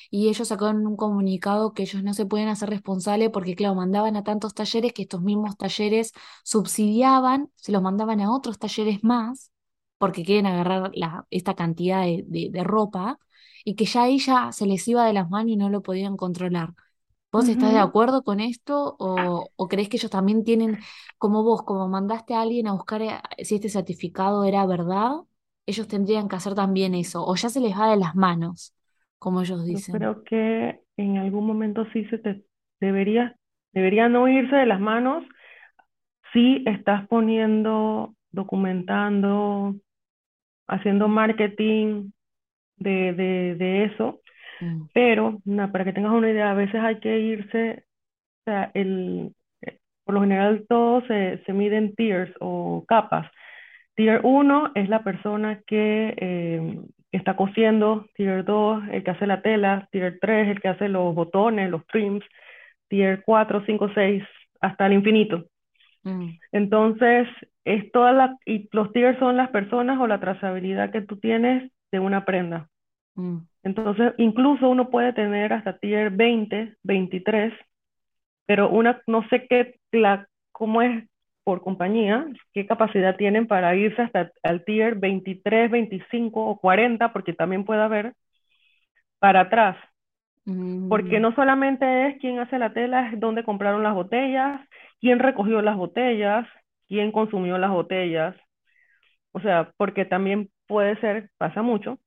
[0.09, 4.15] Y ellos sacaron un comunicado que ellos no se pueden hacer responsables porque, claro, mandaban
[4.15, 9.51] a tantos talleres que estos mismos talleres subsidiaban, se los mandaban a otros talleres más
[9.97, 13.19] porque quieren agarrar la, esta cantidad de, de, de ropa
[13.65, 16.73] y que ya ya se les iba de las manos y no lo podían controlar.
[17.31, 20.79] ¿Vos estás de acuerdo con esto o, o crees que ellos también tienen,
[21.17, 25.11] como vos, como mandaste a alguien a buscar eh, si este certificado era verdad,
[25.65, 28.73] ellos tendrían que hacer también eso, o ya se les va de las manos,
[29.19, 29.89] como ellos Yo dicen?
[29.89, 32.43] creo que en algún momento sí se te
[32.79, 33.35] debería,
[33.73, 35.23] debería no irse de las manos
[36.33, 39.75] si estás poniendo, documentando,
[40.67, 42.11] haciendo marketing
[42.77, 44.21] de, de, de eso,
[44.61, 47.85] Mm, pero na, para que tengas una idea, a veces hay que irse,
[48.41, 53.31] o sea, el, eh, por lo general todo se, se mide en tiers o capas.
[53.95, 56.79] Tier uno es la persona que, eh,
[57.11, 61.15] está cosiendo, Tier 2 el que hace la tela, Tier 3 el que hace los
[61.15, 62.23] botones, los trims,
[62.89, 64.23] Tier 4 5 6
[64.61, 65.45] hasta el infinito.
[66.03, 67.27] mm, Entonces,
[67.65, 71.71] es toda la, y los tiers son las personas o la trazabilidad que tú tienes
[71.91, 72.69] de una prenda.
[73.15, 77.53] mm, Entonces, incluso uno puede tener hasta tier 20, 23,
[78.45, 81.03] pero una, no sé qué, la, cómo es
[81.43, 87.33] por compañía, qué capacidad tienen para irse hasta al tier 23, 25 o 40, porque
[87.33, 88.13] también puede haber
[89.19, 89.75] para atrás.
[90.87, 94.61] Porque mm, no solamente es quién hace la tela, es dónde compraron las botellas,
[95.01, 96.47] quién recogió las botellas,
[96.87, 98.33] quién consumió las botellas.
[99.33, 101.99] O sea, porque también puede ser, pasa mucho,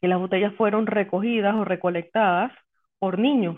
[0.00, 2.52] que las botellas fueron recogidas o recolectadas
[2.98, 3.56] por niños.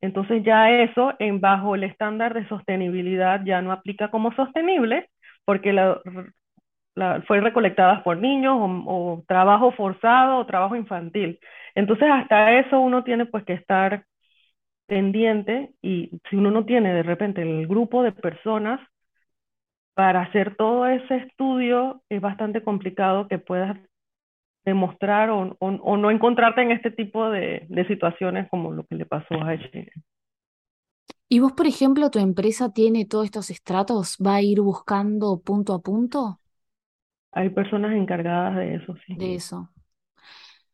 [0.00, 5.10] Entonces ya eso, en bajo el estándar de sostenibilidad, ya no aplica como sostenible,
[5.44, 5.72] porque
[7.26, 11.38] fue recolectada por niños o, o, trabajo forzado o trabajo infantil.
[11.74, 14.04] Entonces hasta eso uno tiene pues que estar
[14.86, 18.80] pendiente y si uno no tiene de repente el grupo de personas
[19.94, 23.76] para hacer todo ese estudio es bastante complicado que puedas
[24.68, 28.96] demostrar o, o, o no encontrarte en este tipo de, de, situaciones como lo que
[28.96, 29.70] le pasó a ella.
[31.30, 34.18] ¿Y vos, por ejemplo, tu empresa tiene todos estos estratos?
[34.24, 36.40] ¿Va a ir buscando punto a punto
[37.32, 39.16] Hay personas encargadas de eso, sí.
[39.16, 39.70] de eso?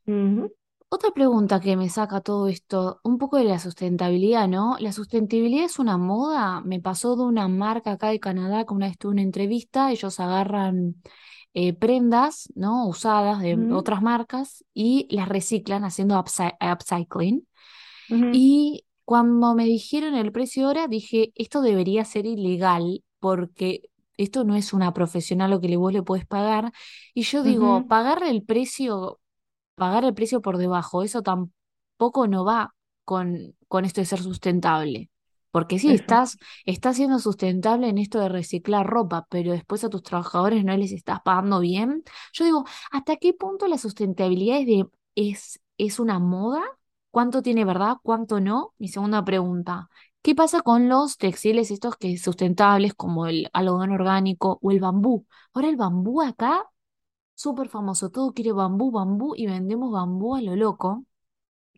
[0.06, 0.52] Uh -huh.
[0.88, 4.76] Otra pregunta que me saca todo esto, un poco de la sustentabilidad, ¿no?
[4.78, 6.60] ¿La sustentabilidad es una moda?
[6.60, 10.20] Me pasó de una marca acá de Canadá que una vez tuve una entrevista, ellos
[10.20, 10.94] agarran
[11.54, 12.86] eh, prendas, ¿no?
[12.88, 13.72] Usadas Uh de -huh.
[13.72, 17.46] otras marcas y las reciclan haciendo upcy- upcycling.
[18.10, 18.30] Uh -huh.
[18.30, 23.82] Y cuando me dijeron el precio ahora, dije, esto debería ser ilegal porque
[24.16, 26.72] esto no es una profesional lo que le- vos le podés pagar.
[27.14, 27.88] Y yo Uh digo, -huh.
[27.88, 29.20] pagarle el precio
[29.76, 35.10] pagar el precio por debajo, eso tampoco no va con, con esto de ser sustentable.
[35.54, 36.36] Porque sí, estás,
[36.66, 40.90] estás siendo sustentable en esto de reciclar ropa, pero después a tus trabajadores no les
[40.90, 42.02] estás pagando bien.
[42.32, 46.60] Yo digo, ¿hasta qué punto la sustentabilidad es, de, es, es una moda?
[47.12, 47.98] ¿Cuánto tiene verdad?
[48.02, 48.74] ¿Cuánto no?
[48.78, 49.88] Mi segunda pregunta.
[50.22, 55.26] ¿Qué pasa con los textiles estos que sustentables como el algodón orgánico o el bambú?
[55.52, 56.64] Ahora el bambú acá
[57.34, 61.04] súper famoso, todo quiere bambú, bambú y vendemos bambú a lo loco.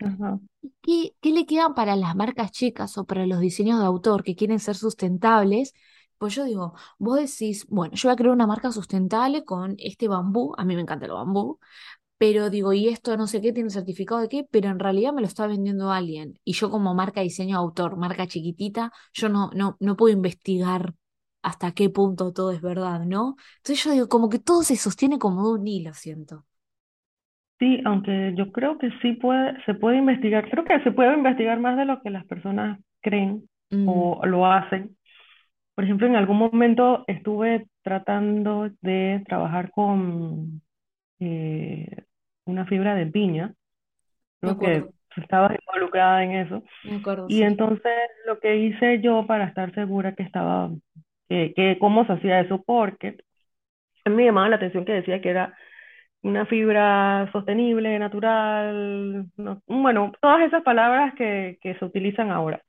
[0.00, 0.38] Ajá.
[0.62, 4.22] ¿Y ¿Qué, qué le quedan para las marcas chicas o para los diseños de autor
[4.24, 5.72] que quieren ser sustentables?
[6.18, 10.08] Pues yo digo, vos decís, bueno, yo voy a crear una marca sustentable con este
[10.08, 11.58] bambú, a mí me encanta el bambú,
[12.18, 15.22] pero digo, y esto no sé qué, tiene certificado de qué, pero en realidad me
[15.22, 16.40] lo está vendiendo alguien.
[16.44, 20.94] Y yo como marca diseño autor, marca chiquitita, yo no, no, no puedo investigar
[21.42, 23.36] hasta qué punto todo es verdad, ¿no?
[23.58, 26.46] Entonces yo digo, como que todo se sostiene como de un hilo, siento.
[27.58, 31.58] Sí, aunque yo creo que sí puede, se puede investigar, creo que se puede investigar
[31.58, 34.96] más de lo que las personas creen Mm, o lo hacen.
[35.74, 40.62] Por ejemplo, en algún momento estuve tratando de trabajar con
[41.20, 41.88] eh,
[42.46, 43.54] una fibra de piña,
[44.40, 46.62] creo que estaba involucrada en eso.
[46.82, 47.44] me acuerdo, Y sí.
[47.44, 47.92] entonces
[48.26, 50.70] lo que hice yo para estar segura que estaba,
[51.28, 53.18] que, que cómo se hacía eso, porque
[54.04, 55.56] a mí me llamaba la atención que decía que era
[56.26, 62.62] una fibra sostenible, natural, no- bueno, todas esas palabras que, que se utilizan ahora.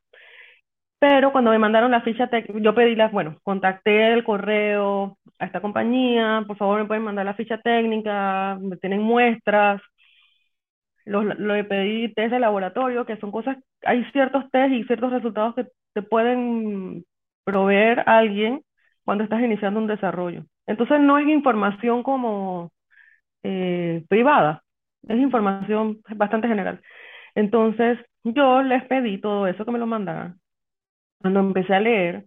[1.00, 5.46] Pero cuando me mandaron la ficha técnica, yo pedí las, bueno, contacté el correo a
[5.46, 9.80] esta compañía, por favor me pueden mandar la ficha técnica, me tienen muestras,
[11.06, 15.56] los, le pedí test de laboratorio, que son cosas, hay ciertos test y ciertos resultados
[15.56, 17.06] que te pueden
[17.44, 18.62] proveer alguien
[19.06, 20.44] cuando estás iniciando un desarrollo.
[20.66, 22.72] Entonces no es información como
[23.48, 24.64] eh, privada,
[25.08, 26.82] es información bastante general.
[27.36, 30.40] Entonces yo les pedí todo eso que me lo mandaran.
[31.22, 32.26] Cuando empecé a leer,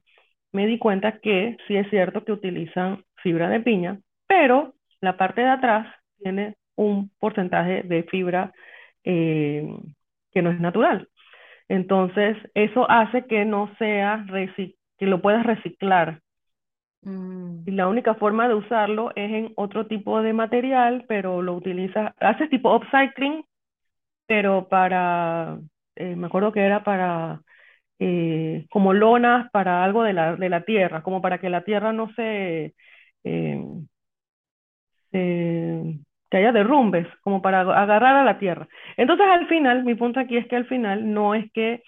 [0.53, 5.43] me di cuenta que sí es cierto que utilizan fibra de piña, pero la parte
[5.43, 5.87] de atrás
[6.23, 8.53] tiene un porcentaje de fibra
[9.05, 9.67] eh,
[10.33, 11.09] que no es natural.
[11.69, 14.25] Entonces, eso hace que no sea,
[14.99, 16.21] que lo puedas reciclar.
[17.03, 17.63] Mm.
[17.67, 22.13] Y la única forma de usarlo es en otro tipo de material, pero lo utilizas,
[22.21, 23.45] haces tipo upcycling,
[24.27, 25.59] pero para,
[25.97, 27.43] eh, me acuerdo que era para,
[28.01, 31.93] eh, como lonas para algo de la, de la tierra, como para que la tierra
[31.93, 32.75] no se,
[35.13, 35.99] se
[36.31, 38.69] que haya derrumbes, como para agarrar a la tierra.
[38.97, 41.83] Entonces, al final, mi punto aquí es que al final no es que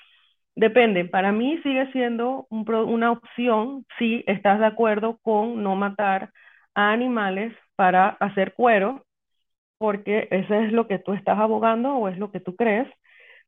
[0.55, 6.31] depende, para mí sigue siendo una opción si estás de acuerdo con no matar
[6.75, 9.05] a animales para hacer cuero,
[9.79, 12.89] porque eso es lo que tú estás abogando o es lo que tú crees.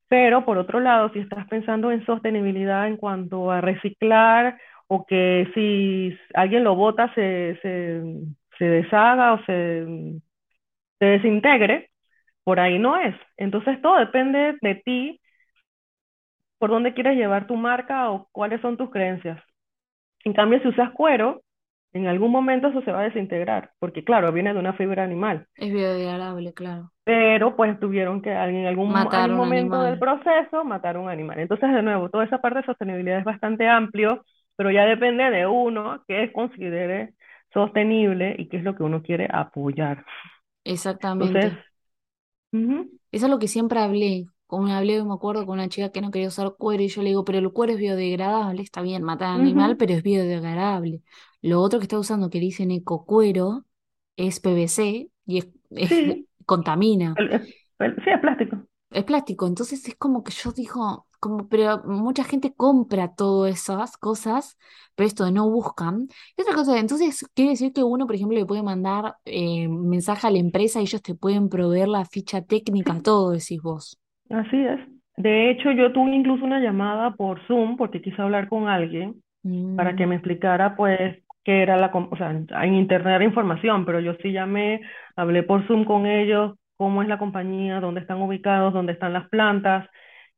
[0.09, 5.49] Pero por otro lado, si estás pensando en sostenibilidad en cuanto a reciclar o que
[5.55, 8.03] si alguien lo bota se, se,
[8.59, 9.87] se deshaga o se
[10.99, 11.91] se desintegre,
[12.45, 13.15] por ahí no es.
[13.37, 15.21] Entonces todo depende de ti,
[16.65, 19.39] por dónde quieres llevar tu marca o cuáles son tus creencias.
[20.25, 21.43] En cambio, si usas cuero,
[21.93, 25.47] en algún momento eso se va a desintegrar, porque claro, viene de una fibra animal.
[25.57, 26.91] Es biodegradable, claro.
[27.05, 31.39] Pero pues tuvieron que en algún, momento del proceso matar un animal.
[31.39, 34.25] Entonces, de nuevo, toda esa parte de sostenibilidad es bastante amplio,
[34.57, 37.13] pero ya depende de uno que considere
[37.53, 40.07] sostenible y qué es lo que uno quiere apoyar.
[40.65, 41.59] Exactamente.
[43.13, 44.29] Eso es lo que siempre hablé.
[44.55, 47.09] Como hablé, me acuerdo con una chica que no quería usar cuero y yo le
[47.09, 51.03] digo, pero el cuero es biodegradable, está bien, mata al animal, pero es biodegradable.
[51.43, 53.65] Lo otro que está usando que dicen ecocuero
[54.17, 55.49] es PVC y es,
[56.47, 57.15] contamina.
[57.19, 58.59] sí, es plástico.
[58.91, 63.97] Es plástico, entonces es como que yo digo, como, pero mucha gente compra todas esas
[63.97, 64.57] cosas,
[64.95, 66.07] pero esto no buscan.
[66.37, 70.29] Y otra cosa, entonces quiere decir que uno, por ejemplo, le puede mandar eh, mensaje
[70.29, 73.99] a la empresa y ellos te pueden proveer la ficha técnica, todo, decís vos.
[74.35, 74.81] Así es.
[75.17, 79.15] De hecho, yo tuve incluso una llamada por Zoom porque quise hablar con alguien
[79.77, 80.09] para que mm.
[80.09, 84.33] me explicara, pues, qué era la, o sea, en internet era información, pero yo sí
[84.33, 84.81] llamé,
[85.17, 89.29] hablé por Zoom con ellos, cómo es la compañía, dónde están ubicados, dónde están las
[89.29, 89.89] plantas,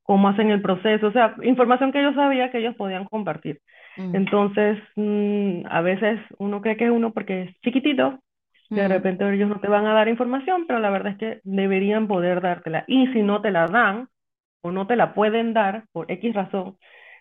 [0.03, 3.61] cómo hacen el proceso, o sea, información que yo sabía que ellos podían compartir.
[3.97, 4.14] Mm.
[4.14, 8.18] Entonces, mm, a veces uno cree que es uno porque es chiquitito,
[8.71, 8.91] de mm.
[8.91, 12.41] repente ellos no te van a dar información, pero la verdad es que deberían poder
[12.41, 12.85] dártela.
[12.87, 14.09] Y si no te la dan
[14.62, 16.77] o no te la pueden dar por X razón,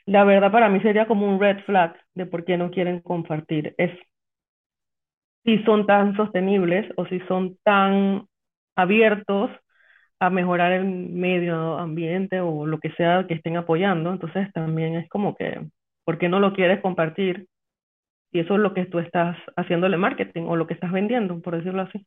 [0.05, 3.75] la verdad para mí sería como un red flag de por qué no quieren compartir.
[3.77, 3.91] Es
[5.43, 8.27] si son tan sostenibles o si son tan
[8.75, 9.51] abiertos
[10.19, 14.11] a mejorar el medio ambiente o lo que sea que estén apoyando.
[14.11, 15.61] Entonces también es como que,
[16.03, 17.47] ¿por qué no lo quieres compartir?
[18.35, 21.55] Y eso es lo que tú estás haciéndole marketing o lo que estás vendiendo, por
[21.55, 22.05] decirlo así.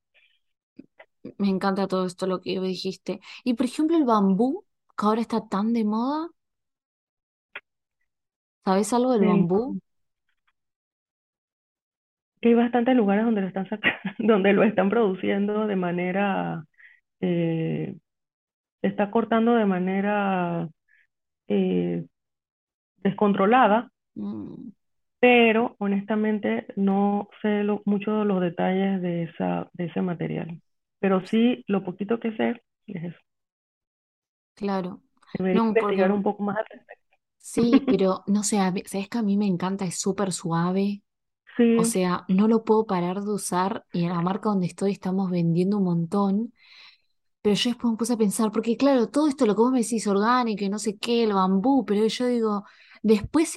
[1.39, 3.21] Me encanta todo esto lo que dijiste.
[3.45, 6.29] Y por ejemplo el bambú, que ahora está tan de moda.
[8.63, 9.81] ¿Sabes algo del bambú?
[12.43, 13.67] Que hay bastantes lugares donde lo están
[14.19, 16.63] donde lo están produciendo de manera
[17.21, 17.97] eh,
[18.83, 20.69] se está cortando de manera
[21.47, 22.05] eh,
[22.99, 24.69] descontrolada, mm.
[25.21, 30.61] Pero honestamente no sé mucho de los detalles de, esa, de ese material.
[31.01, 33.19] Pero sí, lo poquito que sé es eso.
[34.55, 35.03] Claro.
[35.35, 37.17] Debería investigar un poco más al respecto.
[37.39, 41.03] Sí, pero no sé, sabes que a mí me encanta, es súper suave.
[41.79, 45.31] O sea, no lo puedo parar de usar y en la marca donde estoy estamos
[45.31, 46.53] vendiendo un montón.
[47.43, 49.81] Pero yo después me puse a pensar, porque claro, todo esto lo que vos me
[49.83, 52.65] decís orgánico y no sé qué, el bambú, pero yo digo,
[53.03, 53.57] después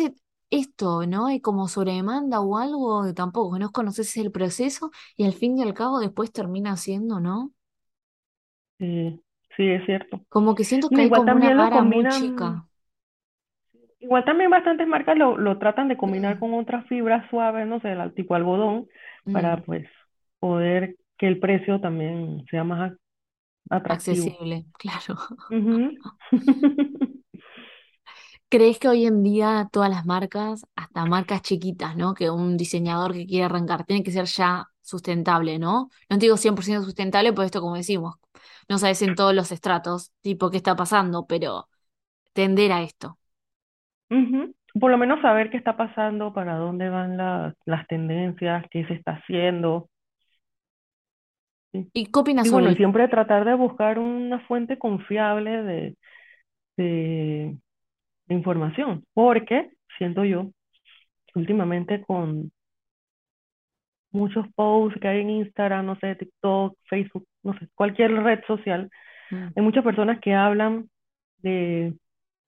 [0.51, 1.27] esto, ¿no?
[1.27, 5.63] Hay como sobredemanda o algo, que tampoco, no conoces el proceso y al fin y
[5.63, 7.51] al cabo después termina siendo, ¿no?
[8.77, 9.19] Sí,
[9.55, 10.21] sí, es cierto.
[10.29, 12.67] Como que siento que hay como una vara muy chica.
[13.99, 16.39] Igual también bastantes marcas lo, lo tratan de combinar mm.
[16.39, 18.87] con otras fibras suaves, no sé, tipo algodón,
[19.31, 19.63] para mm.
[19.63, 19.87] pues
[20.39, 22.93] poder que el precio también sea más
[23.69, 25.17] accesible, claro.
[28.51, 32.13] ¿Crees que hoy en día todas las marcas, hasta marcas chiquitas, ¿no?
[32.15, 35.89] Que un diseñador que quiere arrancar, tiene que ser ya sustentable, ¿no?
[36.09, 38.15] No digo 100% sustentable, por esto como decimos,
[38.69, 41.69] no sabes en todos los estratos, tipo, qué está pasando, pero
[42.33, 43.19] tender a esto.
[44.79, 48.93] por lo menos saber qué está pasando, para dónde van la- las tendencias, qué se
[48.95, 49.89] está haciendo.
[51.71, 51.91] Sí.
[51.93, 52.77] ¿Y qué opinas Y sobre bueno, y el...
[52.77, 55.97] siempre tratar de buscar una fuente confiable de,
[56.77, 57.57] de,
[58.27, 60.51] de información, porque siento yo
[61.35, 62.51] últimamente con
[64.11, 68.89] muchos posts que hay en Instagram, no sé, TikTok, Facebook, no sé, cualquier red social,
[69.31, 70.89] Mm, hay muchas personas que hablan
[71.39, 71.93] de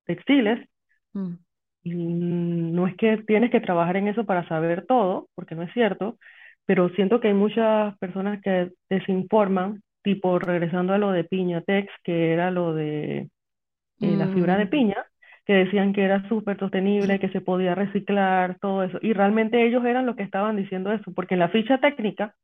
[0.06, 0.68] textiles
[1.14, 1.34] mm,
[1.84, 5.74] y no es que tienes que trabajar en eso para saber todo, porque no es
[5.74, 6.18] cierto,
[6.66, 12.34] pero siento que hay muchas personas que desinforman, tipo regresando a lo de Piñatex, que
[12.34, 13.30] era lo de
[14.02, 15.06] eh, la fibra de mm, piña,
[15.46, 19.00] que decían que era súper sostenible, que se podía reciclar, todo eso.
[19.02, 22.36] Y realmente ellos eran los que estaban diciendo eso, porque en la ficha técnica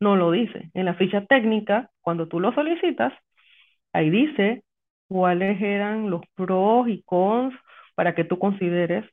[0.00, 0.70] no lo dice.
[0.74, 3.12] En la ficha técnica, cuando tú lo solicitas,
[3.92, 4.64] ahí dice
[5.08, 7.54] cuáles eran los pros y cons
[7.94, 9.04] para que tú consideres.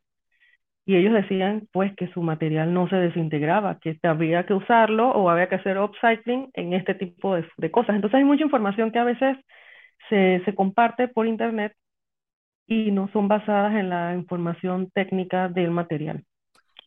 [0.85, 5.29] Y ellos decían, pues, que su material no se desintegraba, que había que usarlo o
[5.29, 7.95] había que hacer upcycling en este tipo de, de cosas.
[7.95, 9.37] Entonces hay mucha información que a veces
[10.09, 11.73] se, se comparte por internet
[12.71, 16.25] y no son basadas en la información técnica del material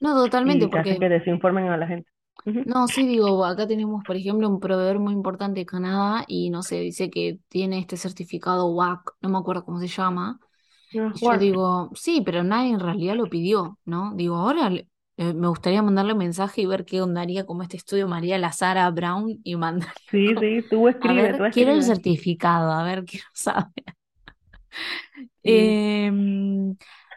[0.01, 2.11] No, totalmente, y hacen porque que desinformen a la gente.
[2.63, 6.63] No, sí, digo, acá tenemos, por ejemplo, un proveedor muy importante de Canadá y no
[6.63, 10.41] sé, dice que tiene este certificado WAC, no me acuerdo cómo se llama.
[10.97, 14.15] Ah, Y yo digo, sí, pero nadie en realidad lo pidió, ¿no?
[14.17, 17.63] Digo, ahora le- eh, me gustaría mandarle un mensaje y ver qué onda haría como
[17.63, 21.83] este estudio María la Sara Brown y mandarle Sí, sí, tú escribes, tú quiero el
[21.83, 23.94] certificado, a ver, quiero saber.
[25.43, 26.71] Em,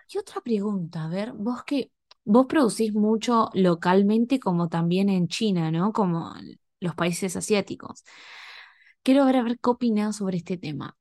[0.10, 1.92] y otra pregunta, a ver, vos que
[2.26, 5.94] vos producís mucho localmente como también en China, ¿no?
[5.94, 6.34] Como
[6.80, 8.04] los países asiáticos.
[9.04, 10.98] Quiero ver a ver qué opinás sobre este tema.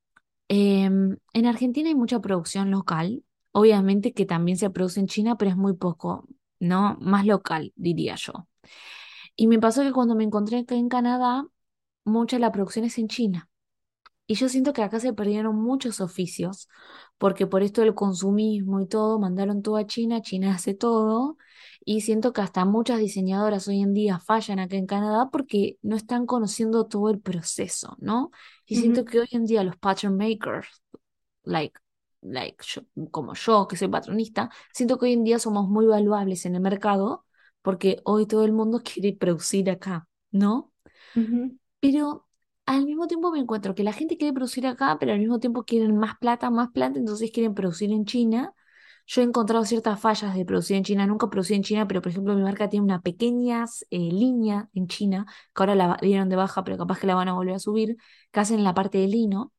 [0.48, 5.50] Em, en Argentina hay mucha producción local, obviamente que también se produce en China, pero
[5.52, 6.28] es muy poco,
[6.60, 6.96] ¿no?
[7.00, 8.48] Más local, diría yo.
[9.36, 11.46] Y me pasó que cuando me encontré acá en Canadá,
[12.04, 13.50] mucha de la producción es en China.
[14.26, 16.68] Y yo siento que acá se perdieron muchos oficios,
[17.18, 21.36] porque por esto del consumismo y todo, mandaron todo a China, China hace todo,
[21.84, 25.96] y siento que hasta muchas diseñadoras hoy en día fallan acá en Canadá porque no
[25.96, 28.30] están conociendo todo el proceso, ¿no?
[28.66, 30.66] Y siento que hoy en día los pattern makers,
[31.44, 31.78] like,
[32.22, 36.46] like yo- como yo, que soy patronista, siento que hoy en día somos muy valuables
[36.46, 37.24] en el mercado
[37.62, 40.72] porque hoy todo el mundo quiere producir acá, ¿no?
[41.80, 42.25] Pero
[42.66, 45.64] al mismo tiempo me encuentro que la gente quiere producir acá, pero al mismo tiempo
[45.64, 48.52] quieren más plata, más plata, entonces quieren producir en China.
[49.06, 52.10] Yo he encontrado ciertas fallas de producir en China, nunca producí en China, pero por
[52.10, 56.36] ejemplo mi marca tiene una pequeña eh, línea en China, que ahora la dieron de
[56.36, 57.96] baja, pero capaz que la van a volver a subir,
[58.32, 59.52] que hacen la parte de lino.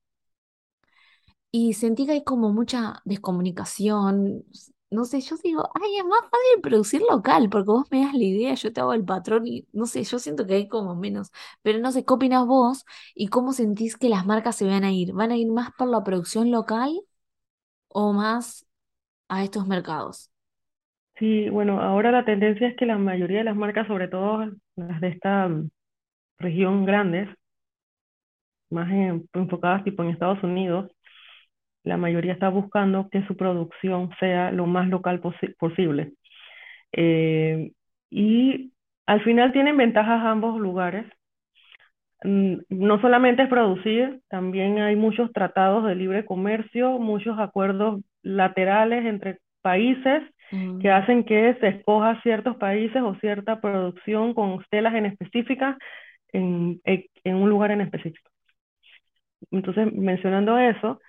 [1.51, 4.43] Y sentí que hay como mucha descomunicación.
[4.89, 8.23] No sé, yo digo, ay, es más fácil producir local, porque vos me das la
[8.23, 11.29] idea, yo te hago el patrón y no sé, yo siento que hay como menos.
[11.61, 14.91] Pero no sé, ¿qué opinás vos y cómo sentís que las marcas se van a
[14.93, 15.11] ir?
[15.13, 16.97] ¿Van a ir más por la producción local
[17.89, 18.67] o más
[19.29, 20.31] a estos mercados?
[21.19, 25.01] Sí, bueno, ahora la tendencia es que la mayoría de las marcas, sobre todo las
[25.01, 25.69] de esta mm,
[26.39, 27.29] región grandes,
[28.69, 30.91] más en- enfocadas tipo en Estados Unidos,
[31.88, 36.13] la mayoría está buscando que su producción sea lo más local posi- posible.
[36.93, 37.71] Eh,
[38.11, 38.73] y
[39.07, 41.05] al final tienen ventajas ambos lugares.
[42.23, 49.05] Mm, No solamente es producir, también hay muchos tratados de libre comercio, muchos acuerdos laterales
[49.05, 50.23] entre países
[50.79, 55.77] que Mm, hacen que se escoja ciertos países o cierta producción con telas en específica
[56.33, 58.29] en, en en un lugar en específico.
[59.51, 60.99] Entonces, mencionando eso,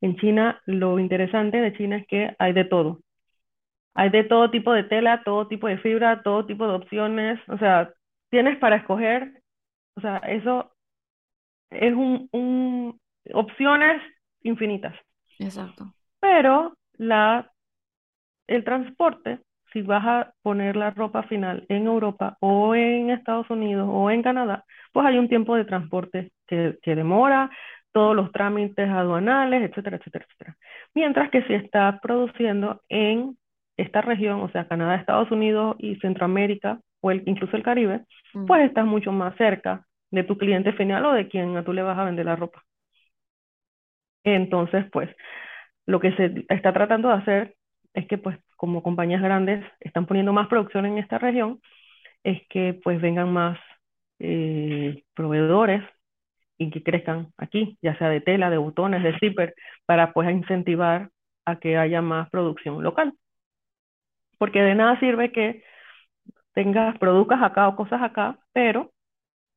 [0.00, 3.00] en China lo interesante de China es que hay de todo.
[3.94, 7.40] Hay de todo tipo de tela, todo tipo de fibra, todo tipo de opciones.
[7.48, 7.92] O sea,
[8.30, 9.42] tienes para escoger.
[9.96, 10.72] O sea, eso
[11.70, 13.00] es un, un-
[13.34, 14.02] opciones
[14.42, 14.94] infinitas.
[15.38, 15.94] exacto.
[16.20, 17.50] Pero la,
[18.46, 19.40] el transporte,
[19.72, 24.22] si vas a poner la ropa final en Europa o en Estados Unidos o en
[24.22, 27.50] Canadá, pues hay un tiempo de transporte que, que demora,
[27.94, 30.58] todos los trámites aduanales, etcétera, etcétera, etcétera.
[30.94, 33.38] Mientras que si estás produciendo en
[33.78, 38.02] esta región, o sea, Canadá, Estados Unidos y Centroamérica, o el- incluso el Caribe,
[38.34, 41.74] Mm, pues estás mucho más cerca de tu cliente final o de quien a tú
[41.74, 42.62] le vas a vender la ropa.
[44.24, 45.10] Entonces, pues,
[45.86, 47.56] lo que se está tratando de hacer
[47.94, 51.60] es que, pues, como compañías grandes están poniendo más producción en esta región,
[52.24, 53.58] es que, pues, vengan más
[54.20, 55.82] eh, proveedores
[56.58, 59.54] y que crezcan aquí, ya sea de tela, de botones, de zipper,
[59.86, 61.10] para, pues, incentivar
[61.46, 63.14] a que haya más producción local.
[64.38, 65.62] porque de nada sirve que
[66.54, 68.92] tengas, produzcas acá o cosas acá, pero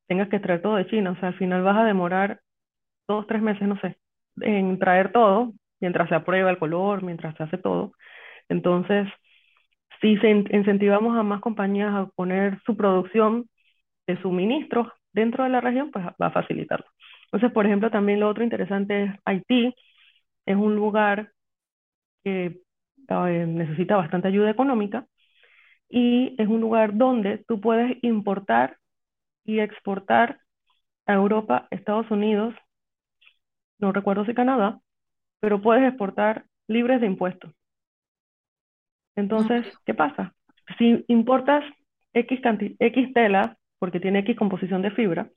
[0.08, 1.12] tengas que traer todo de China.
[1.12, 2.42] O sea, al final vas a demorar
[3.08, 3.98] dos, tres meses, no sé,
[4.42, 7.94] en traer todo, mientras se aprueba el color, mientras se hace todo.
[8.50, 9.08] Entonces,
[10.02, 10.18] si
[10.52, 13.50] incentivamos a más compañías a poner su producción
[14.08, 16.86] de suministros dentro de la región, pues va a facilitarlo.
[17.26, 19.74] Entonces, por ejemplo, también lo otro interesante es Haití,
[20.46, 21.32] es un lugar
[22.24, 22.62] que
[23.10, 25.06] eh, necesita bastante ayuda económica
[25.90, 28.78] y es un lugar donde tú puedes importar
[29.44, 30.40] y exportar
[31.06, 32.54] a Europa, Estados Unidos,
[33.80, 34.80] no recuerdo si Canadá,
[35.40, 37.54] pero puedes exportar libres de impuestos.
[39.16, 40.34] Entonces, ¿qué pasa?
[40.78, 41.64] Si importas
[42.14, 42.40] X,
[42.80, 45.30] X tela, porque tiene X composición de fibra,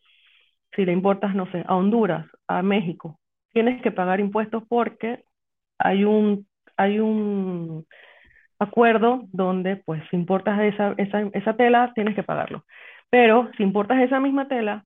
[0.75, 3.19] si le importas, no sé, a Honduras, a México,
[3.53, 5.25] tienes que pagar impuestos porque
[5.79, 7.87] hay un, hay un
[8.59, 12.65] acuerdo donde, pues, si importas esa, esa, esa tela, tienes que pagarlo.
[13.11, 14.85] Pero si importas esa misma tela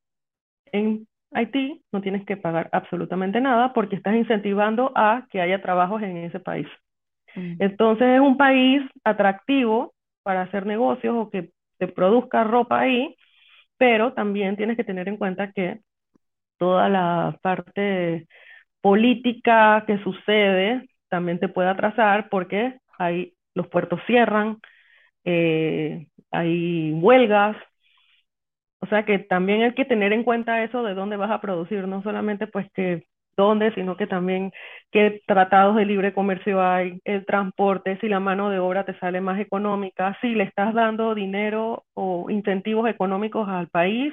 [0.72, 6.00] en Haití, no tienes que pagar absolutamente nada porque estás incentivando a que haya trabajos
[6.02, 6.68] en ese país.
[7.34, 7.56] Mm.
[7.58, 9.92] Entonces es un país atractivo
[10.22, 13.16] para hacer negocios o que se produzca ropa ahí,
[13.78, 15.80] pero también tienes que tener en cuenta que
[16.58, 18.26] toda la parte
[18.80, 24.58] política que sucede también te puede atrasar porque hay, los puertos cierran,
[25.24, 27.56] eh, hay huelgas,
[28.80, 31.88] o sea que también hay que tener en cuenta eso de dónde vas a producir,
[31.88, 33.06] no solamente pues que
[33.36, 34.52] dónde, sino que también
[34.92, 39.20] qué tratados de libre comercio hay, el transporte, si la mano de obra te sale
[39.20, 44.12] más económica, si le estás dando dinero o incentivos económicos al país,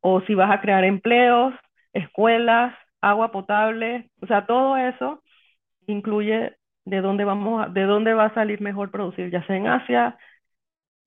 [0.00, 1.54] o si vas a crear empleos,
[1.92, 5.22] escuelas, agua potable, o sea, todo eso
[5.86, 10.18] incluye de dónde vamos, de dónde va a salir mejor producir, ya sea en Asia,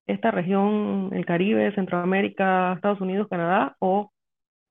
[0.07, 4.11] esta región, el Caribe, Centroamérica, Estados Unidos, Canadá o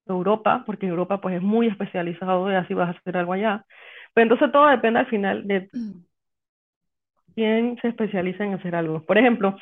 [0.06, 3.64] Europa, porque Europa pues es muy especializado y así vas a hacer algo allá.
[4.14, 5.68] Pero entonces todo depende al final de
[7.34, 9.04] quién se especializa en hacer algo.
[9.04, 9.56] Por ejemplo,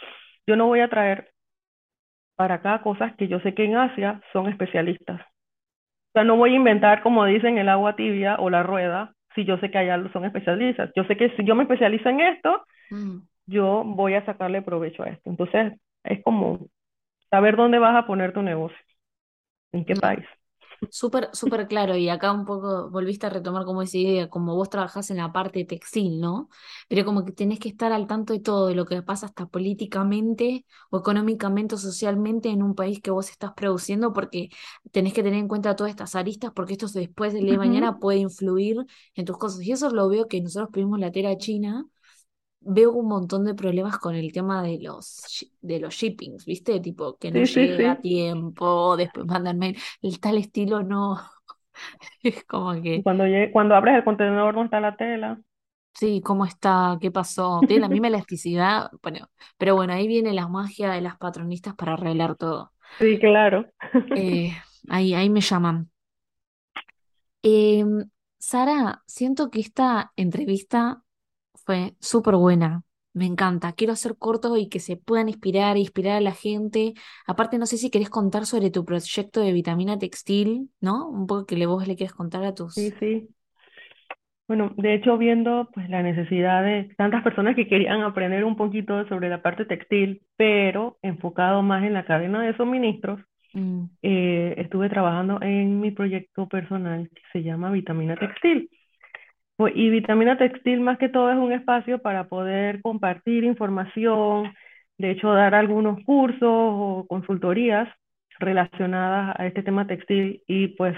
[0.46, 1.30] yo no voy a traer
[2.36, 5.20] para acá cosas que yo sé que en Asia son especialistas.
[5.20, 9.44] O sea, no voy a inventar, como dicen, el agua tibia o la rueda, si
[9.44, 10.90] yo sé que allá son especialistas.
[10.96, 13.18] Yo sé que si yo me especializo en esto, mm.
[13.46, 15.28] yo voy a sacarle provecho a esto.
[15.28, 15.74] Entonces,
[16.04, 16.68] es como
[17.30, 18.78] saber dónde vas a poner tu negocio,
[19.72, 20.24] en qué país.
[20.90, 24.70] Súper, súper claro, y acá un poco volviste a retomar como esa idea, como vos
[24.70, 26.48] trabajás en la parte textil, ¿no?
[26.88, 29.46] Pero como que tenés que estar al tanto de todo, de lo que pasa hasta
[29.46, 34.50] políticamente o económicamente o socialmente en un país que vos estás produciendo, porque
[34.92, 37.98] tenés que tener en cuenta todas estas aristas, porque esto después del día de mañana
[37.98, 38.78] puede influir
[39.14, 39.62] en tus cosas.
[39.62, 41.86] Y eso lo veo que nosotros pedimos la tela china
[42.60, 46.80] veo un montón de problemas con el tema de los, de los shippings, ¿viste?
[46.80, 51.18] Tipo, que no llega a tiempo, después mandan mail, el tal estilo no.
[52.22, 53.02] es como que.
[53.02, 55.40] Cuando, cuando abres el contenedor no está la tela.
[55.94, 56.96] Sí, ¿cómo está?
[57.00, 57.60] ¿Qué pasó?
[57.66, 58.88] Tiene la misma elasticidad.
[59.02, 62.72] Bueno, pero bueno, ahí viene la magia de las patronistas para arreglar todo.
[63.00, 63.66] Sí, claro.
[64.14, 64.52] Eh,
[64.88, 65.90] ahí, ahí me llaman.
[67.42, 71.02] Em, Sara, siento que esta entrevista
[71.68, 72.82] fue súper buena.
[73.12, 73.74] Me encanta.
[73.74, 76.94] Quiero hacer cortos y que se puedan inspirar e inspirar a la gente.
[77.26, 81.06] Aparte, no sé si querés contar sobre tu proyecto de vitamina textil, ¿no?
[81.10, 82.72] Un poco que le vos le quieres contar a tus.
[82.72, 83.28] Sí, sí.
[84.46, 89.06] Bueno, de hecho, viendo pues la necesidad de tantas personas que querían aprender un poquito
[89.08, 93.20] sobre la parte textil, pero enfocado más en la cadena de suministros,
[93.52, 93.84] mm.
[94.00, 98.70] eh, estuve trabajando en mi proyecto personal que se llama Vitamina Textil.
[99.58, 104.54] Pues, y Vitamina Textil más que todo es un espacio para poder compartir información,
[104.98, 107.88] de hecho dar algunos cursos o consultorías
[108.38, 110.42] relacionadas a este tema textil.
[110.46, 110.96] Y pues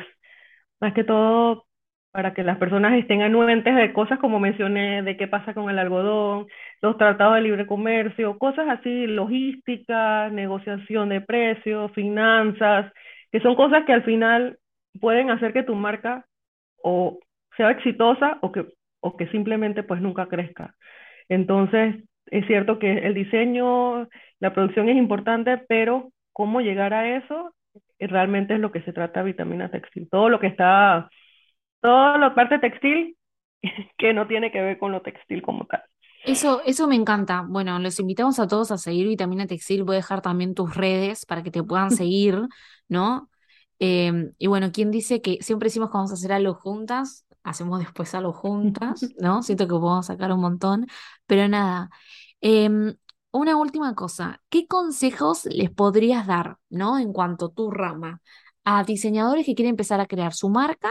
[0.81, 1.67] más que todo
[2.13, 5.79] para que las personas estén anuentes de cosas como mencioné, de qué pasa con el
[5.79, 6.47] algodón,
[6.83, 12.93] los tratados de libre comercio, cosas así, logística, negociación de precios, finanzas,
[13.33, 14.59] que son cosas que al final
[15.01, 16.27] pueden hacer que tu marca
[16.83, 17.19] o
[17.61, 18.65] sea exitosa o que,
[19.01, 20.75] o que simplemente pues nunca crezca.
[21.29, 24.09] Entonces, es cierto que el diseño,
[24.39, 27.55] la producción es importante, pero cómo llegar a eso
[27.99, 30.09] realmente es lo que se trata vitamina textil.
[30.11, 31.11] Todo lo que está,
[31.83, 33.15] toda la parte textil
[33.99, 35.83] que no tiene que ver con lo textil como tal.
[36.25, 37.45] Eso, eso me encanta.
[37.47, 39.85] Bueno, los invitamos a todos a seguir Vitamina Textil.
[39.85, 42.41] Voy a dejar también tus redes para que te puedan seguir,
[42.89, 43.29] ¿no?
[43.79, 47.27] Em, y bueno, ¿quién dice que siempre decimos que vamos a hacer algo juntas?
[47.43, 49.43] Hacemos después algo juntas, ¿no?
[49.43, 50.87] Siento que podemos sacar un montón,
[51.27, 51.91] pero nada.
[52.41, 52.95] Em,
[53.33, 56.99] Una última cosa, ¿qué consejos les podrías dar, ¿no?
[56.99, 58.21] En cuanto a tu rama,
[58.65, 60.91] a diseñadores que quieren empezar a crear su marca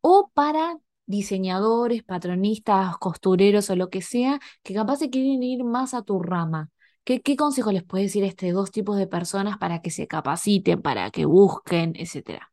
[0.00, 5.94] o para diseñadores, patronistas, costureros o lo que sea, que capaz se quieren ir más
[5.94, 6.70] a tu rama?
[7.04, 10.06] ¿Qué, qué consejo les puedes decir a estos dos tipos de personas para que se
[10.06, 12.51] capaciten, para que busquen, etcétera?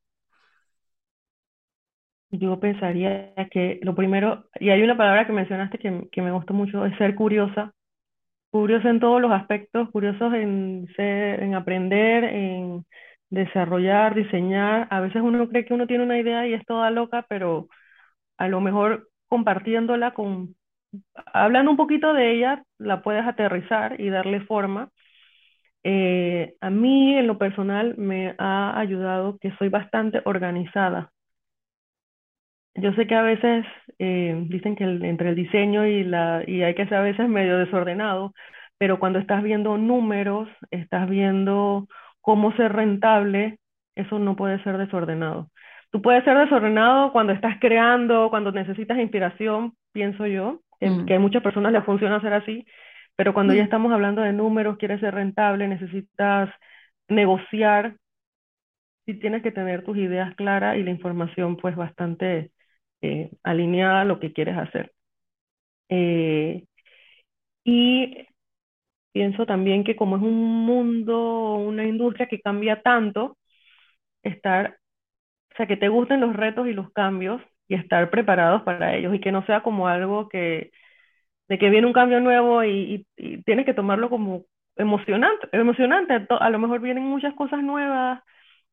[2.31, 6.53] Yo pensaría que lo primero, y hay una palabra que mencionaste que, que me gustó
[6.53, 7.73] mucho, es ser curiosa.
[8.51, 12.85] Curiosa en todos los aspectos, curiosos en ser, en aprender, en
[13.29, 14.87] desarrollar, diseñar.
[14.91, 17.67] A veces uno cree que uno tiene una idea y es toda loca, pero
[18.37, 20.55] a lo mejor compartiéndola con,
[21.33, 24.89] hablando un poquito de ella, la puedes aterrizar y darle forma.
[25.83, 31.11] Eh, a mí, en lo personal, me ha ayudado que soy bastante organizada.
[32.81, 33.65] Yo sé que a veces
[33.99, 37.27] eh, dicen que el- entre el diseño y la y hay que ser a veces
[37.29, 38.33] medio desordenado,
[38.77, 41.87] pero cuando estás viendo números, estás viendo
[42.21, 43.59] cómo ser rentable,
[43.95, 45.49] eso no puede ser desordenado.
[45.91, 51.15] Tú puedes ser desordenado cuando estás creando, cuando necesitas inspiración, pienso yo, que, Mm, que
[51.15, 52.65] a muchas personas les funciona ser así,
[53.15, 56.49] pero cuando ya mm, estamos hablando de números, quieres ser rentable, necesitas
[57.09, 57.95] negociar,
[59.05, 62.51] sí tienes que tener tus ideas claras y la información pues bastante
[63.01, 64.93] eh, alineada a lo que quieres hacer.
[65.89, 66.65] Eh,
[67.63, 68.27] y
[69.11, 73.37] pienso también que como es un mundo, una industria que cambia tanto,
[74.23, 74.79] estar,
[75.53, 79.15] o sea, que te gusten los retos y los cambios y estar preparados para ellos
[79.15, 80.71] y que no sea como algo que,
[81.49, 84.45] de que viene un cambio nuevo y, y, tienes que tomarlo como
[84.77, 86.27] emocionante, emocionante.
[86.39, 88.21] A lo mejor vienen muchas cosas nuevas,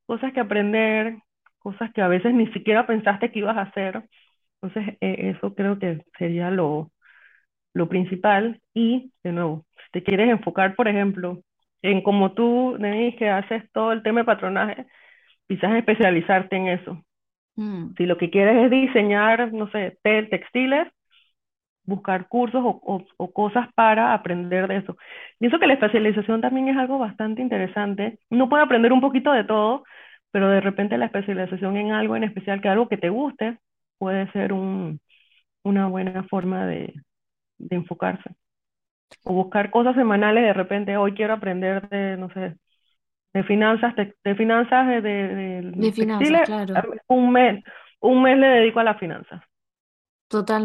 [0.07, 1.19] cosas que aprender,
[1.73, 4.03] cosas que a veces ni siquiera pensaste que ibas a hacer.
[4.63, 6.93] Entonces, eh, eso creo que sería lo,
[7.75, 8.61] lo principal.
[8.75, 11.43] Y, de nuevo, si te quieres enfocar, por ejemplo,
[11.83, 14.87] en como tú, Denise, que haces todo el tema de patronaje,
[15.49, 17.03] quizás especializarte en eso.
[17.57, 20.89] mm, Si lo que quieres es diseñar, no sé, tel- textiles,
[21.85, 24.97] buscar cursos o, o- o cosas para aprender de eso.
[25.39, 28.19] Pienso que la especialización también es algo bastante interesante.
[28.31, 29.85] Uno puede aprender un poquito de todo,
[30.37, 33.59] pero de repente la especialización en algo en especial, que algo que te guste,
[33.99, 35.01] puede ser un,
[35.65, 36.95] una buena forma de,
[37.59, 38.31] de enfocarse.
[39.25, 42.57] O buscar cosas semanales, de repente, hoy quiero aprender de, no sé,
[43.35, 47.65] de finanzas, de finanzas de, de- finanzas, claro, un mes,
[48.01, 49.43] un mes le dedico a las finanzas.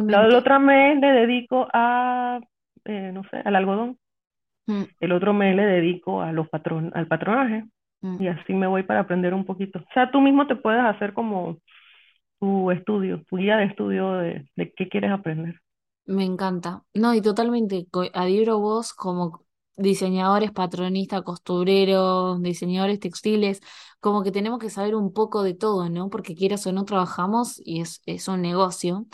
[0.08, 0.36] La- El totalmente.
[0.36, 2.40] otro mes le dedico a,
[2.86, 3.98] eh, no sé, al algodón.
[4.68, 7.66] Mm, El otro mes le dedico a los patron, al patronaje.
[8.02, 8.22] Mm.
[8.22, 9.80] Y así me voy para aprender un poquito.
[9.80, 11.58] O sea, tú mismo te puedes hacer como
[12.40, 15.62] tu estudio, tu guía de estudio de, de qué quieres aprender.
[16.06, 16.84] Me encanta.
[16.94, 19.46] No, y totalmente adhiero vos como
[19.82, 23.62] diseñadores, patronistas, costureros, diseñadores textiles,
[24.00, 26.10] como que tenemos que saber un poco de todo, ¿no?
[26.10, 29.06] Porque quieras o no trabajamos y es, un negocio.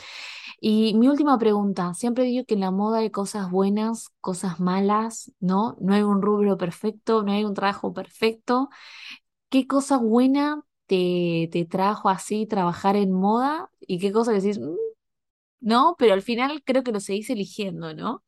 [0.61, 5.32] Y mi última pregunta, siempre digo que en la moda hay cosas buenas, cosas malas,
[5.39, 5.78] ¿no?
[5.82, 8.70] No hay un rubro perfecto, no hay un trabajo perfecto.
[9.49, 13.72] ¿Qué cosa buena te, te trajo así trabajar en moda?
[13.80, 14.59] ¿Y qué cosa decís?
[14.59, 14.76] "Mm,
[15.61, 18.24] no, pero al final creo que lo seguís eligiendo, ¿no?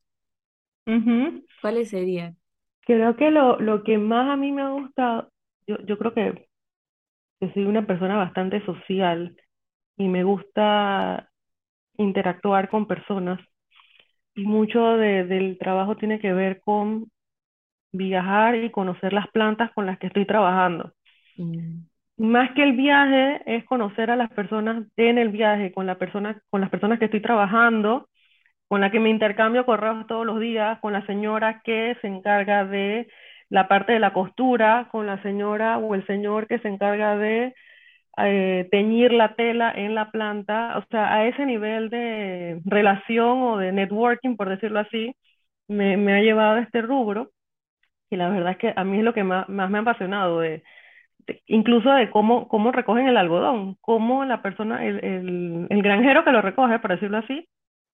[0.93, 1.45] Ujú.
[1.61, 2.37] ¿Cuáles serían?
[2.81, 5.29] Creo que lo, lo que más a mí me ha gustado,
[5.67, 6.47] yo, yo creo que,
[7.39, 9.37] que soy una persona bastante social
[9.97, 11.29] y me gusta
[11.97, 13.39] interactuar con personas.
[14.35, 17.11] Y mucho de- del trabajo tiene que ver con
[17.93, 20.93] viajar y conocer las plantas con las que estoy trabajando.
[21.37, 25.97] Mm, Más que el viaje, es conocer a las personas en el viaje, con la
[25.97, 28.09] persona, con las personas que estoy trabajando,
[28.69, 32.65] con la que me intercambio correos todos los días, con la señora que se encarga
[32.65, 33.07] de
[33.49, 37.55] la parte de la costura, con la señora o el señor que se encarga de
[38.17, 43.57] eh, teñir la tela en la planta, o sea, a ese nivel de relación o
[43.57, 45.15] de networking, por decirlo así,
[45.67, 47.31] me, ha llevado a este rubro.
[48.09, 50.41] Y la verdad es que a mí es lo que más, me ha apasionado,
[51.47, 56.31] incluso de cómo, cómo recogen el algodón, cómo la persona, el, el, el granjero que
[56.31, 57.47] lo recoge, por decirlo así,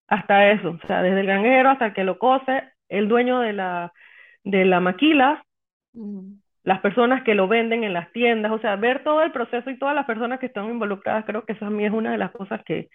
[0.08, 3.52] hasta eso, o sea, desde el granjero hasta el que lo cose, el dueño de
[3.52, 3.92] la,
[4.44, 5.44] de la maquila,
[6.62, 9.78] las personas que lo venden en las tiendas, o sea, ver todo el proceso y
[9.78, 12.32] todas las personas que están involucradas, creo que eso a mí es una de las
[12.32, 12.88] cosas que,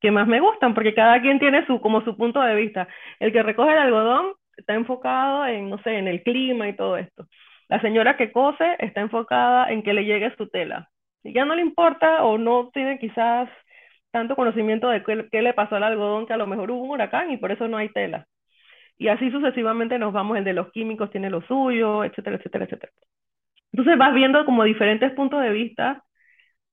[0.00, 2.88] que más me gustan, porque cada quien tiene su, como su punto de vista.
[3.20, 6.96] El que recoge el algodón está enfocado en, no sé, en el clima y todo
[6.96, 7.26] esto.
[7.68, 10.88] La señora que cose está enfocada en que le llegue su tela.
[11.22, 13.48] Y ya no le importa o no tiene quizás
[14.10, 16.90] tanto conocimiento de qué, qué le pasó al algodón, que a lo mejor hubo un
[16.90, 18.26] huracán y por eso no hay tela.
[18.98, 22.92] y así sucesivamente nos vamos, el de los químicos tiene lo suyo, etcétera, etcétera, etcétera.
[23.72, 26.04] Entonces vas viendo como diferentes puntos de vista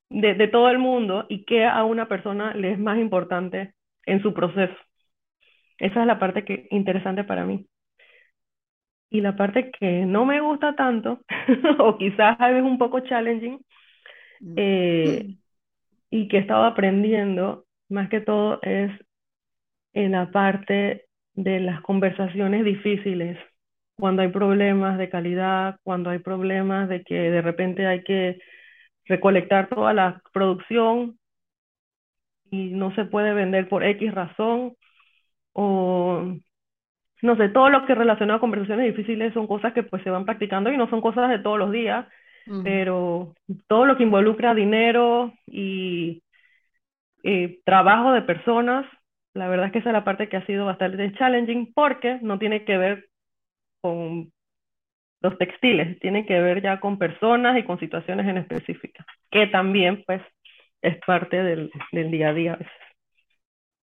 [0.10, 3.74] de, de todo el mundo y qué a una persona le es más importante
[4.06, 4.76] en su proceso.
[5.80, 7.68] Esa es la parte que interesante para mí.
[9.10, 11.22] Y la parte que no me gusta tanto,
[11.80, 13.60] o quizás es un poco challenging,
[14.42, 14.54] mm.
[14.58, 15.38] eh,
[16.10, 18.92] y que he estado aprendiendo, más que todo, es
[19.94, 23.38] en la parte de las conversaciones difíciles,
[23.98, 28.40] cuando hay problemas de calidad, cuando hay problemas de que de repente hay que
[29.06, 31.20] recolectar toda la producción
[32.52, 34.76] y no se puede vender por X razón,
[35.54, 36.24] o
[37.22, 40.26] no sé, todo lo que relacionado a conversaciones difíciles son cosas que pues se van
[40.26, 42.08] practicando y no son cosas de todos los días,
[42.62, 43.34] pero
[43.68, 46.24] todo lo que involucra dinero y
[47.24, 48.86] eh, trabajo de personas,
[49.34, 52.40] la verdad es que esa es la parte que ha sido bastante challenging porque no
[52.40, 53.10] tiene que ver
[53.82, 54.32] con
[55.22, 60.04] los textiles, tiene que ver ya con personas y con situaciones en específica, que también
[60.06, 60.22] pues
[60.82, 62.74] es parte del, del día a día a veces.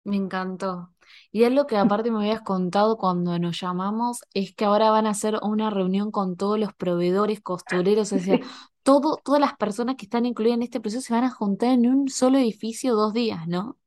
[0.05, 0.93] Me encantó.
[1.33, 5.07] Y es lo que aparte me habías contado cuando nos llamamos, es que ahora van
[5.07, 8.39] a hacer una reunión con todos los proveedores, costureros, o sea,
[8.83, 11.87] todo, todas las personas que están incluidas en este proceso se van a juntar en
[11.87, 13.79] un solo edificio dos días, ¿no?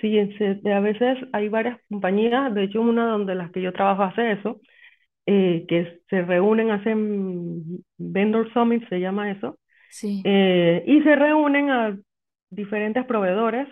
[0.00, 0.18] Sí,
[0.68, 4.60] a veces hay varias compañías, de hecho una donde las que yo trabajo hace eso,
[5.26, 9.58] eh, que se reúnen, hacen vendor summit, se llama eso,
[9.88, 10.24] Sí.
[10.24, 11.98] eh, y se reúnen a
[12.50, 13.68] diferentes proveedores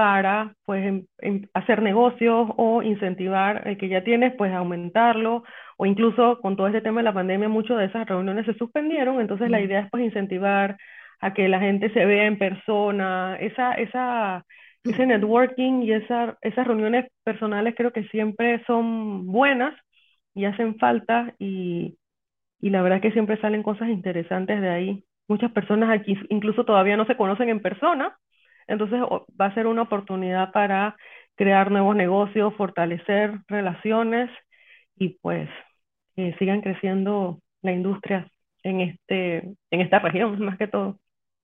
[0.00, 5.44] para pues em, em, hacer negocios o incentivar el que ya tienes, pues aumentarlo,
[5.76, 9.20] o incluso con todo este tema de la pandemia, muchas de esas reuniones se suspendieron,
[9.20, 9.64] entonces la mm.
[9.64, 10.78] idea es pues incentivar
[11.20, 14.46] a que la gente se vea en persona, esa, esa,
[14.84, 19.74] ese networking y esa, esas reuniones personales creo que siempre son buenas
[20.34, 21.98] y hacen falta y,
[22.58, 25.04] y la verdad es que siempre salen cosas interesantes de ahí.
[25.28, 28.16] Muchas personas aquí incluso todavía no se conocen en persona,
[28.70, 29.00] entonces
[29.40, 30.96] va a ser una oportunidad para
[31.36, 34.30] crear nuevos negocios, fortalecer relaciones
[34.96, 35.48] y pues
[36.38, 38.30] sigan creciendo la industria
[38.62, 39.38] en este,
[39.70, 40.98] en esta región, más que todo.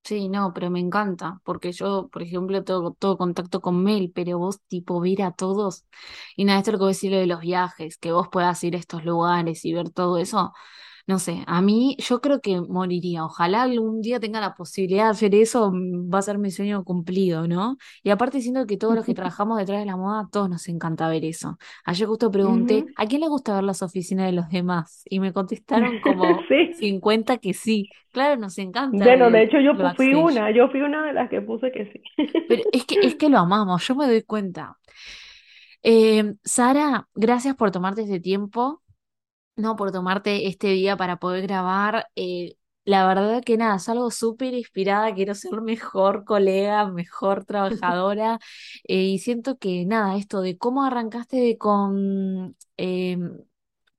[0.04, 4.38] Sí, no, pero me encanta, porque yo, por ejemplo, tengo todo contacto con Mel, pero
[4.38, 5.84] vos tipo ver a todos,
[6.36, 8.62] y nada, esto es lo que voy a decir de los viajes, que vos puedas
[8.62, 10.52] ir a estos lugares y ver todo eso,
[11.06, 13.24] no sé, a mí yo creo que moriría.
[13.24, 16.82] Ojalá algún día tenga la posibilidad de hacer eso, mm, va a ser mi sueño
[16.82, 17.76] cumplido, ¿no?
[18.02, 21.08] Y aparte siento que todos los que trabajamos detrás de la moda, todos nos encanta
[21.08, 21.58] ver eso.
[21.84, 25.02] Ayer justo pregunté, ¿a quién le gusta ver las oficinas de los demás?
[25.08, 26.40] Y me contestaron como
[26.76, 27.88] 50 que sí.
[28.10, 29.04] Claro, nos encanta.
[29.04, 32.02] Bueno, de hecho yo fui una, yo fui una de las que puse que sí.
[32.48, 34.76] Pero es que, es que lo amamos, yo me doy cuenta.
[35.82, 38.82] Eh, Sara, gracias por tomarte este tiempo.
[39.56, 42.06] No, por tomarte este día para poder grabar.
[42.14, 48.38] Eh, la verdad que nada, salgo súper inspirada, quiero ser mejor colega, mejor trabajadora
[48.84, 53.38] eh, y siento que nada, esto de cómo arrancaste con em,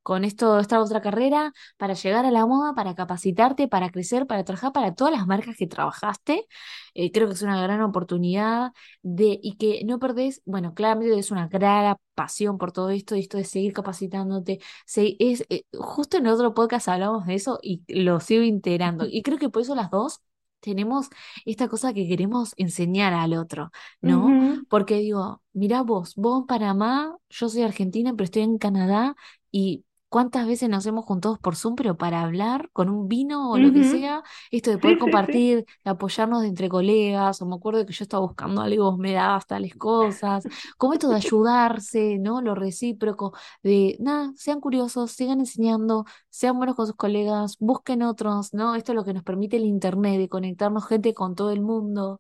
[0.08, 4.46] con esto, esta otra carrera, para llegar a la moda, para capacitarte, para crecer, para
[4.46, 6.48] trabajar para todas las marcas que trabajaste.
[6.94, 11.30] Eh, creo que es una gran oportunidad de, y que no perdés, bueno, claramente es
[11.30, 14.60] una gran pasión por todo esto, y esto de seguir capacitándote.
[14.96, 19.06] es, eh, justo en otro podcast hablamos de eso y lo sigo integrando.
[19.12, 20.22] Y creo que por eso las dos
[20.62, 21.10] tenemos
[21.46, 24.64] esta cosa que queremos enseñar al otro, ¿no?
[24.70, 29.16] Porque digo, mira vos, vos en Panamá, yo soy argentina, pero estoy en Canadá
[29.52, 33.58] y cuántas veces nos hemos juntado por Zoom, pero para hablar con un vino o
[33.58, 37.94] lo que sea, esto de poder compartir, de apoyarnos entre colegas, o me acuerdo que
[37.94, 40.46] yo estaba buscando algo, vos me dabas tales cosas,
[40.78, 42.42] como esto de ayudarse, ¿no?
[42.42, 43.34] Lo recíproco,
[43.64, 48.76] de nada, sean curiosos, sigan enseñando, sean buenos con sus colegas, busquen otros, ¿no?
[48.76, 52.20] Esto es lo que nos permite el internet, de conectarnos gente con todo el mundo.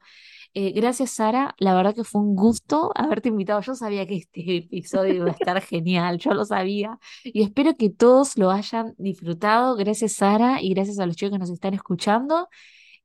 [0.59, 1.53] Eh, gracias, Sara.
[1.59, 3.61] La verdad que fue un gusto haberte invitado.
[3.61, 6.97] Yo sabía que este episodio iba a estar genial, yo lo sabía.
[7.23, 9.75] Y espero que todos lo hayan disfrutado.
[9.75, 12.47] Gracias, Sara, y gracias a los chicos que nos están escuchando.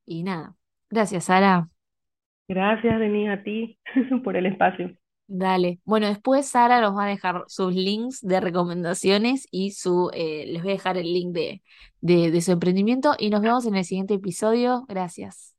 [0.03, 0.55] Y nada,
[0.89, 1.69] gracias, Sara.
[2.47, 3.77] Gracias, Denis, a ti
[4.23, 4.91] por el espacio.
[5.27, 5.79] Dale.
[5.85, 10.63] Bueno, después Sara nos va a dejar sus links de recomendaciones y su, eh, les
[10.63, 11.61] voy a dejar el link de,
[12.01, 14.85] de su emprendimiento y nos vemos en el siguiente episodio.
[14.87, 15.53] Gracias.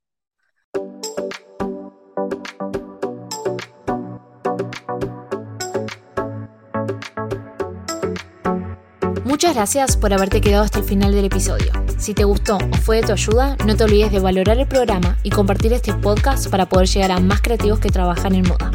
[9.44, 11.70] Muchas gracias por haberte quedado hasta el final del episodio.
[11.98, 15.18] Si te gustó o fue de tu ayuda, no te olvides de valorar el programa
[15.22, 18.70] y compartir este podcast para poder llegar a más creativos que trabajan en moda.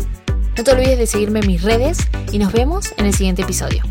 [0.55, 1.97] No te olvides de seguirme en mis redes
[2.31, 3.81] y nos vemos en el siguiente episodio.